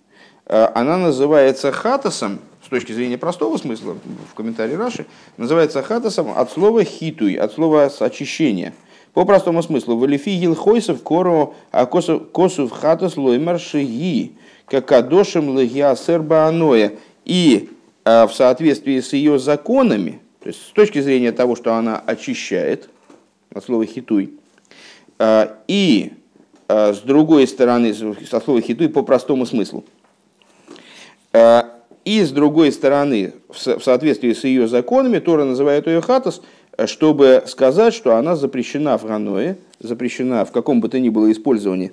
А, 0.46 0.72
она 0.74 0.96
называется 0.96 1.70
хатасом, 1.70 2.40
с 2.64 2.68
точки 2.68 2.92
зрения 2.92 3.18
простого 3.18 3.56
смысла, 3.58 3.96
в 4.32 4.34
комментарии 4.34 4.74
Раши, 4.74 5.06
называется 5.36 5.82
хатасом 5.82 6.32
от 6.36 6.50
слова 6.50 6.82
хитуй, 6.82 7.34
от 7.34 7.52
слова 7.52 7.84
очищения– 7.84 8.74
по 9.14 9.24
простому 9.24 9.62
смыслу, 9.62 9.96
валифи 9.96 10.30
гилхойсов 10.30 11.02
кору 11.02 11.54
а 11.70 11.86
косу 11.86 12.66
в 12.66 12.70
хатас 12.70 13.16
лоймар 13.16 13.60
шиги, 13.60 14.32
как 14.66 14.90
легия 14.90 15.94
серба 15.94 16.46
аноя. 16.46 16.92
И 17.24 17.70
а, 18.04 18.26
в 18.26 18.34
соответствии 18.34 18.98
с 18.98 19.12
ее 19.12 19.38
законами, 19.38 20.20
то 20.40 20.48
есть 20.48 20.60
с 20.60 20.72
точки 20.72 21.00
зрения 21.00 21.30
того, 21.30 21.54
что 21.54 21.74
она 21.74 21.96
очищает, 21.96 22.90
от 23.54 23.64
слова 23.64 23.86
хитуй, 23.86 24.32
а, 25.18 25.58
и 25.68 26.12
с 26.66 27.00
другой 27.00 27.46
стороны, 27.46 27.94
со 27.94 28.40
слова 28.40 28.60
хитуй 28.60 28.88
по 28.88 29.02
простому 29.02 29.44
смыслу, 29.44 29.84
и 32.04 32.22
с 32.22 32.30
другой 32.30 32.72
стороны, 32.72 33.34
в 33.48 33.80
соответствии 33.80 34.32
с 34.32 34.44
ее 34.44 34.66
законами, 34.66 35.18
Тора 35.18 35.44
называет 35.44 35.86
ее 35.86 36.00
хатас– 36.00 36.40
чтобы 36.86 37.44
сказать, 37.46 37.94
что 37.94 38.16
она 38.16 38.36
запрещена 38.36 38.98
в 38.98 39.04
Ганое, 39.04 39.58
запрещена 39.80 40.44
в 40.44 40.52
каком 40.52 40.80
бы 40.80 40.88
то 40.88 40.98
ни 40.98 41.08
было 41.08 41.30
использовании 41.30 41.92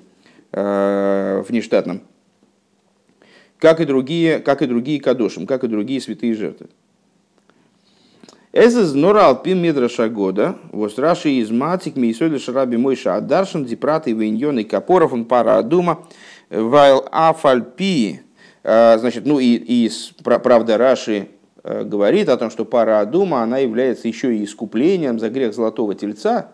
э, 0.51 1.43
внештатном, 1.47 2.01
как 3.59 3.79
и 3.79 3.85
другие, 3.85 4.39
как 4.39 4.61
и 4.61 4.65
другие 4.65 4.99
кадошим, 4.99 5.45
как 5.45 5.63
и 5.63 5.67
другие 5.67 6.01
святые 6.01 6.33
жертвы. 6.33 6.67
Это 8.51 8.85
знорал 8.85 9.41
пим 9.41 9.59
медраша 9.59 10.09
года, 10.09 10.57
вот 10.73 10.97
раши 10.99 11.29
из 11.29 11.49
матик 11.51 11.95
мейсоли 11.95 12.37
шараби 12.37 12.75
мойша 12.75 13.15
адаршан 13.15 13.63
дипрат 13.63 14.07
и 14.07 14.13
виньон 14.13 14.63
капоров 14.65 15.13
он 15.13 15.23
пара 15.25 15.59
адума, 15.59 16.05
вайл 16.49 17.07
афальпи, 17.11 18.21
э, 18.63 18.97
значит, 18.97 19.25
ну 19.25 19.39
и, 19.39 19.55
и 19.55 19.91
правда 20.23 20.77
Раши 20.77 21.29
Э, 21.29 21.40
говорит 21.63 22.29
о 22.29 22.37
том, 22.37 22.49
что 22.49 22.65
пара 22.65 22.99
Адума, 22.99 23.43
она 23.43 23.59
является 23.59 24.07
еще 24.07 24.35
и 24.35 24.43
искуплением 24.43 25.19
за 25.19 25.29
грех 25.29 25.53
золотого 25.53 25.95
тельца, 25.95 26.49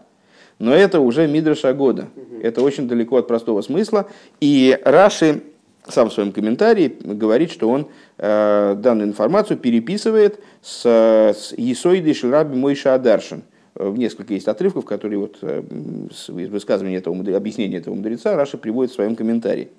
но 0.60 0.74
это 0.74 1.00
уже 1.00 1.28
Мидраша 1.28 1.74
года. 1.74 2.08
Это 2.42 2.62
очень 2.62 2.88
далеко 2.88 3.18
от 3.18 3.28
простого 3.28 3.62
смысла. 3.62 4.08
И 4.42 4.78
Раши 4.84 5.44
сам 5.88 6.10
в 6.10 6.14
своем 6.14 6.32
комментарии 6.32 6.96
говорит, 7.00 7.52
что 7.52 7.70
он 7.70 7.88
э, 8.18 8.76
данную 8.78 9.08
информацию 9.08 9.58
переписывает 9.58 10.40
с, 10.62 10.86
с 10.86 11.54
Есоидой 11.56 12.14
Шираби 12.14 12.56
Мойша 12.56 12.94
Адаршин. 12.94 13.44
В 13.76 13.98
несколько 13.98 14.34
есть 14.34 14.48
отрывков, 14.48 14.86
которые 14.86 15.20
вот, 15.20 15.38
э, 15.42 15.64
с 16.12 16.30
высказывания 16.30 16.98
этого, 16.98 17.16
объяснения 17.36 17.78
этого 17.78 17.94
мудреца 17.94 18.36
Раши 18.36 18.58
приводит 18.58 18.92
в 18.92 18.96
своем 18.96 19.16
комментарии. 19.16 19.70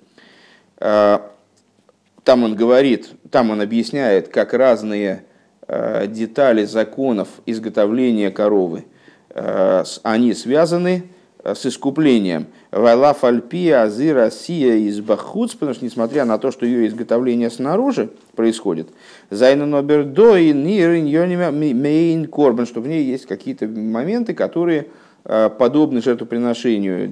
Э, 2.29 2.31
там 2.31 2.43
он 2.43 2.55
говорит, 2.55 3.09
там 3.31 3.49
он 3.49 3.59
объясняет, 3.61 4.27
как 4.27 4.53
разные 4.53 5.23
э, 5.67 6.05
детали 6.07 6.63
законов 6.65 7.27
изготовления 7.47 8.29
коровы, 8.29 8.85
э, 9.31 9.83
они 10.03 10.33
связаны 10.35 11.05
с 11.43 11.65
искуплением. 11.65 12.47
Вайла 12.71 13.13
фальпия 13.13 13.81
азира 13.83 14.29
сия 14.29 14.75
из 14.75 14.99
бахуц, 14.99 15.53
потому 15.53 15.73
что 15.73 15.85
несмотря 15.85 16.25
на 16.25 16.37
то, 16.37 16.51
что 16.51 16.65
ее 16.65 16.85
изготовление 16.87 17.49
снаружи 17.49 18.09
происходит, 18.35 18.89
зайна 19.31 19.65
нобердо 19.65 20.35
и 20.35 20.53
мейн 20.53 22.27
корбан, 22.27 22.65
что 22.67 22.81
в 22.81 22.87
ней 22.87 23.05
есть 23.05 23.25
какие-то 23.25 23.67
моменты, 23.67 24.33
которые 24.33 24.87
подобны 25.23 26.01
жертвоприношению 26.01 27.09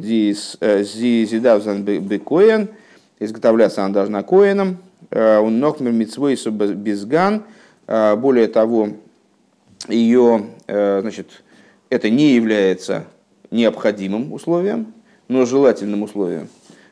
зидавзан 1.26 1.84
бекоен, 1.84 2.68
изготовляться 3.20 3.86
она 3.86 3.94
должна 3.94 4.24
коином, 4.24 4.78
он 5.12 5.60
нохмер 5.60 5.92
митцвой 5.92 6.36
безган, 6.36 7.44
более 7.88 8.48
того, 8.48 8.90
ее, 9.88 10.46
значит, 10.68 11.44
это 11.90 12.10
не 12.10 12.34
является 12.34 13.06
необходимым 13.52 14.34
условием, 14.34 14.94
но 15.28 15.46
желательным 15.46 16.04
условием, 16.04 16.48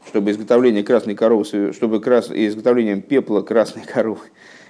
чтобы 0.07 0.32
изготовление 0.32 0.84
красной 0.84 1.16
коровы, 1.16 1.74
чтобы 1.74 1.99
крас, 1.99 2.30
изготовлением 2.32 3.01
пепла 3.01 3.41
красной 3.41 3.84
коровы 3.84 4.22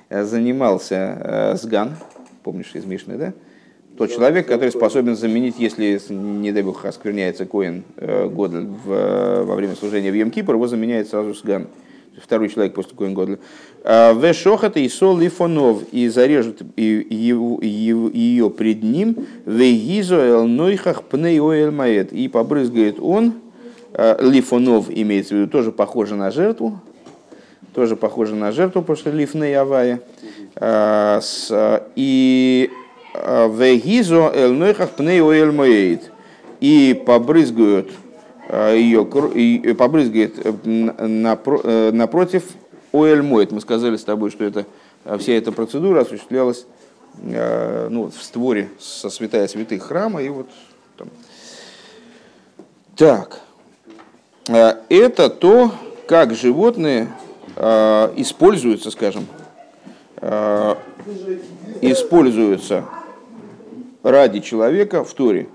э, 0.09 0.23
занимался 0.23 0.95
э, 0.95 1.55
сган, 1.57 1.95
помнишь 2.43 2.71
из 2.73 2.85
Мишны, 2.85 3.17
да? 3.17 3.33
Тот 3.97 4.11
человек, 4.11 4.45
который 4.45 4.71
способен 4.71 5.15
заменить, 5.15 5.55
если, 5.57 5.97
не 6.09 6.51
дай 6.51 6.63
бог, 6.63 6.83
оскверняется 6.83 7.45
коин 7.45 7.85
э, 7.95 8.27
года 8.27 8.67
во 8.85 9.55
время 9.55 9.75
служения 9.75 10.11
в 10.11 10.15
Йом-Кипр, 10.15 10.51
его 10.51 10.67
заменяет 10.67 11.07
сразу 11.07 11.33
сган. 11.33 11.67
Второй 12.21 12.49
человек 12.49 12.73
после 12.73 12.95
коин 12.95 13.13
года. 13.13 13.39
В 13.83 14.33
шохата 14.33 14.79
и 14.79 14.89
сол 14.89 15.17
лифонов 15.17 15.83
и 15.91 16.07
зарежут 16.07 16.61
ее 16.77 18.49
пред 18.49 18.83
ним 18.83 19.27
в 19.45 19.59
гизо 19.59 20.15
эл 20.15 20.47
нойхах 20.47 21.03
пней 21.03 21.39
маэт 21.69 22.13
и 22.13 22.27
побрызгает 22.27 22.97
он 22.99 23.33
Э, 23.97 24.17
лифонов 24.19 24.87
имеется 24.89 25.35
в 25.35 25.37
виду, 25.37 25.49
тоже 25.49 25.71
похоже 25.71 26.15
на 26.15 26.29
жертву, 26.29 26.81
тоже 27.73 27.95
похоже 27.95 28.35
на 28.35 28.51
жертву, 28.51 28.81
потому 28.81 28.97
что 28.97 29.61
авая. 29.61 30.01
Э, 30.55 31.21
и 31.95 32.69
э, 33.13 33.49
вегизо 33.49 34.31
элнойхах 34.35 34.91
пней 34.91 35.21
оэль 35.21 35.51
моэйд. 35.51 36.11
И 36.59 37.01
побрызгают 37.05 37.91
ее, 38.49 39.07
и 39.33 39.73
побрызгает 39.73 40.65
напротив 40.65 42.43
оэль 42.91 43.21
моет. 43.21 43.51
Мы 43.51 43.61
сказали 43.61 43.97
с 43.97 44.03
тобой, 44.03 44.29
что 44.31 44.43
это, 44.43 44.65
вся 45.17 45.33
эта 45.33 45.51
процедура 45.51 46.01
осуществлялась 46.01 46.65
ну, 47.23 48.11
в 48.11 48.21
створе 48.21 48.69
со 48.79 49.09
святая 49.09 49.47
святых 49.47 49.83
храма. 49.83 50.21
И 50.21 50.29
вот 50.29 50.47
там. 50.97 51.09
Так. 52.95 53.41
Э, 54.47 54.75
это 54.89 55.29
то, 55.29 55.71
как 56.07 56.33
животные 56.33 57.11
э, 57.55 58.13
используются, 58.15 58.91
скажем, 58.91 59.25
э, 60.17 60.75
используются 61.81 62.85
ради 64.03 64.39
человека 64.39 65.03
в 65.03 65.13
Торе. 65.13 65.47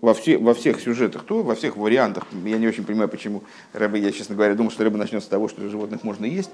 Во, 0.00 0.14
все, 0.14 0.38
во 0.38 0.54
всех 0.54 0.80
сюжетах, 0.80 1.24
то, 1.24 1.42
во 1.42 1.54
всех 1.54 1.76
вариантах. 1.76 2.24
Я 2.44 2.58
не 2.58 2.68
очень 2.68 2.84
понимаю, 2.84 3.08
почему 3.08 3.42
рыба, 3.72 3.96
я, 3.96 4.12
честно 4.12 4.36
говоря, 4.36 4.54
думаю, 4.54 4.70
что 4.70 4.84
рыба 4.84 4.96
начнет 4.96 5.24
с 5.24 5.26
того, 5.26 5.48
что 5.48 5.68
животных 5.68 6.04
можно 6.04 6.24
есть, 6.24 6.50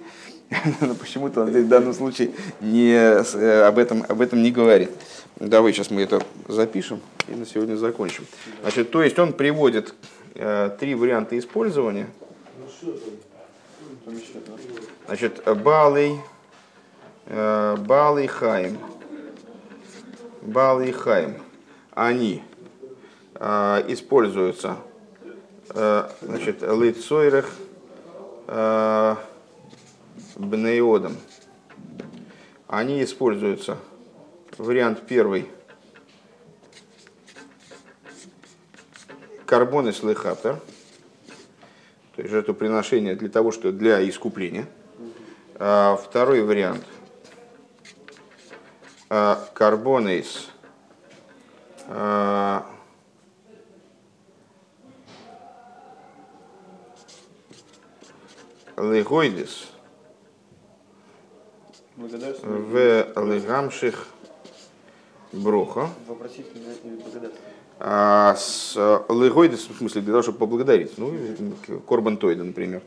но 0.80 0.94
почему-то 0.94 1.42
он 1.42 1.50
в 1.50 1.68
данном 1.68 1.92
случае 1.92 2.30
не, 2.60 2.96
об, 3.66 3.78
этом, 3.78 4.04
об 4.08 4.20
этом 4.20 4.42
не 4.42 4.50
говорит. 4.50 4.90
Давай 5.36 5.72
сейчас 5.72 5.90
мы 5.90 6.02
это 6.02 6.22
запишем 6.48 7.00
и 7.28 7.34
на 7.34 7.44
сегодня 7.44 7.76
закончим. 7.76 8.24
Значит, 8.62 8.90
то 8.90 9.02
есть 9.02 9.18
он 9.18 9.32
приводит 9.32 9.94
Э, 10.36 10.68
три 10.80 10.96
варианта 10.96 11.38
использования. 11.38 12.08
Значит, 15.06 15.42
Балый, 15.62 16.18
э, 17.26 17.76
Балый 17.78 18.26
Хайм, 18.26 18.76
Балый 20.42 20.90
Хайм, 20.90 21.36
они 21.92 22.42
э, 22.42 22.53
используются. 23.36 24.76
Значит, 25.68 26.62
Лицойрах 26.62 27.50
Бнеодом. 30.36 31.16
Они 32.68 33.02
используются, 33.02 33.76
вариант 34.58 35.02
первый– 35.06 35.48
карбон 39.46 39.88
и 39.88 39.92
слыхатор, 39.92 40.56
то 42.16 42.22
есть 42.22 42.30
жертвоприношение 42.30 43.14
для 43.14 43.28
того, 43.28 43.52
что 43.52 43.70
для 43.70 44.06
искупления. 44.08 44.66
Второй 45.54 46.42
вариант. 46.42 46.84
Карбонейс 49.08 50.48
а, 51.86 52.66
легойдис 58.76 59.68
в 61.96 63.12
легамших 63.16 64.08
броха. 65.32 65.88
А, 67.78 68.34
с 68.36 68.76
лыгойдес, 69.08 69.68
в 69.68 69.76
смысле, 69.76 70.00
для 70.02 70.12
того, 70.12 70.22
чтобы 70.22 70.38
поблагодарить, 70.38 70.96
ну, 70.96 71.12
корбан 71.88 72.16
тойда, 72.16 72.44
например, 72.44 72.82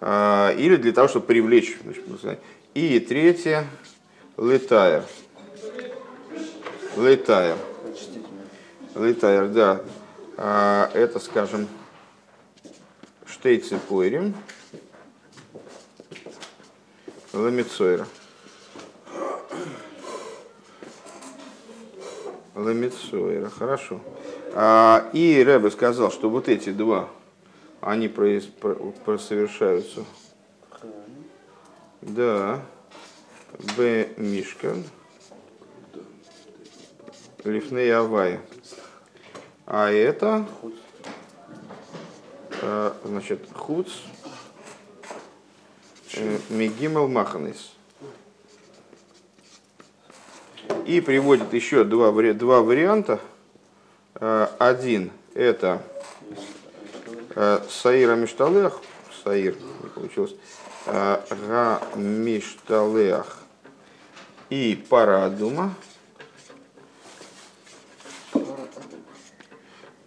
а, 0.00 0.52
или 0.52 0.76
для 0.76 0.92
того, 0.92 1.08
чтобы 1.08 1.26
привлечь. 1.26 1.78
Значит, 1.82 2.40
и 2.74 2.98
третье, 3.00 3.66
летайр. 4.38 5.04
Летайр. 6.96 7.56
Летайр, 8.94 9.48
да. 9.48 9.80
А, 10.36 10.90
это, 10.94 11.18
скажем, 11.18 11.68
штейцы 13.26 13.78
пойрим, 13.88 14.34
ламицойра. 17.32 18.06
Ламицойра, 22.54 23.48
хорошо. 23.48 24.00
А, 24.54 25.08
и 25.12 25.42
Рэбе 25.42 25.70
сказал, 25.70 26.10
что 26.10 26.28
вот 26.28 26.48
эти 26.48 26.70
два, 26.70 27.08
они 27.80 28.08
произ, 28.08 28.44
про, 28.44 29.18
совершаются. 29.18 30.04
Да. 32.02 32.62
Б. 33.76 34.08
Мишкан. 34.16 34.84
Лифней 37.44 37.94
Авай. 37.94 38.40
А 39.66 39.90
это, 39.90 40.46
а, 42.62 42.96
значит, 43.04 43.48
Хуц 43.54 43.88
э, 43.88 44.19
Мегимел 46.48 47.08
Маханис. 47.08 47.72
И 50.86 51.00
приводит 51.00 51.52
еще 51.52 51.84
два, 51.84 52.10
два 52.32 52.62
варианта. 52.62 53.20
Э, 54.14 54.48
один 54.58 55.12
это 55.34 55.82
э, 57.34 57.60
Саира 57.68 58.16
Мишталех, 58.16 58.80
Саир, 59.24 59.56
не 59.82 59.88
получилось, 59.88 60.34
э, 60.86 61.20
Га 61.48 61.80
Мишталех 61.94 63.38
и 64.50 64.84
Парадума. 64.88 65.74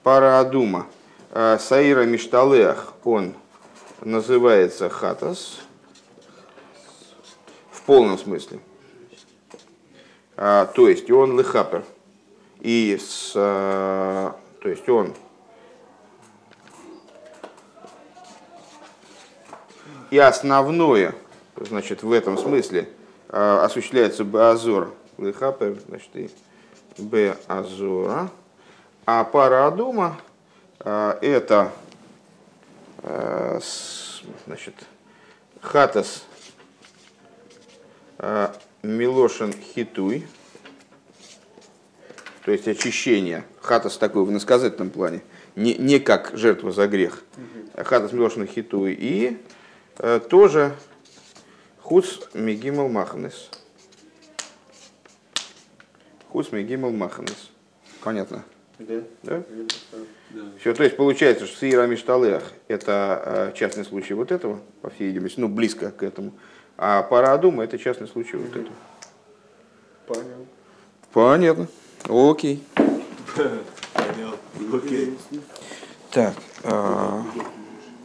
Парадума. 0.04 0.88
Саира 1.32 2.04
Мишталех, 2.04 2.94
он 3.04 3.34
называется 4.02 4.90
Хатас 4.90 5.62
полном 7.86 8.18
смысле. 8.18 8.60
А, 10.36 10.66
то 10.66 10.90
есть 10.90 11.10
он 11.12 11.38
лехапер. 11.38 11.84
И 12.60 12.98
с, 13.00 13.34
а, 13.36 14.36
то 14.62 14.70
есть 14.70 14.88
он 14.88 15.14
и 20.10 20.18
основное, 20.18 21.14
значит, 21.58 22.04
в 22.04 22.12
этом 22.12 22.38
смысле 22.38 22.90
а, 23.30 23.66
осуществляется 23.66 24.24
базор 24.24 24.94
лехапер, 25.18 25.80
значит, 25.88 26.10
и 26.16 26.30
б 26.98 27.38
азора, 27.48 28.30
а 29.06 29.24
парадума 29.24 30.18
это 30.80 31.72
значит, 34.46 34.76
хатас 35.62 36.24
Милошин 38.84 39.54
Хитуй. 39.54 40.26
то 42.46 42.52
есть 42.52 42.68
очищение, 42.68 43.44
хатас 43.62 43.98
такой 43.98 44.24
в 44.26 44.32
иносказательном 44.32 44.90
плане, 44.90 45.22
не, 45.56 45.76
не 45.76 46.00
как 46.00 46.32
жертва 46.34 46.72
за 46.72 46.88
грех, 46.88 47.24
а 47.74 47.84
хатас 47.84 48.12
милошна 48.12 48.46
хиту, 48.46 48.88
и 48.88 49.38
э, 49.98 50.20
тоже 50.30 50.76
хуц 51.82 52.20
мегимал 52.34 52.90
маханес. 52.90 53.50
Хуц 56.30 56.52
мегимал 56.52 56.92
маханес. 56.92 57.52
Понятно? 58.02 58.44
Да? 58.80 59.02
Да? 59.24 59.44
Да. 60.32 60.42
Все, 60.60 60.74
то 60.74 60.84
есть 60.84 60.98
получается, 60.98 61.46
что 61.46 61.60
Сира 61.60 61.86
Мишталех 61.88 62.52
это 62.68 63.52
э, 63.54 63.58
частный 63.58 63.86
случай 63.86 64.14
вот 64.14 64.32
этого, 64.32 64.60
по 64.82 64.90
всей 64.90 65.08
видимости, 65.08 65.40
ну 65.40 65.48
близко 65.48 65.92
к 65.92 66.04
этому, 66.04 66.34
а 66.86 67.02
Парадума 67.02 67.64
это 67.64 67.78
частный 67.78 68.10
случай 68.10 68.36
вот 68.36 68.54
этого. 68.54 68.76
Понял. 70.06 70.48
Понятно. 71.14 71.68
Окей. 72.10 72.62
Понял. 72.76 74.36
Окей. 74.74 75.18
Так. 76.12 76.34
а, 76.66 77.24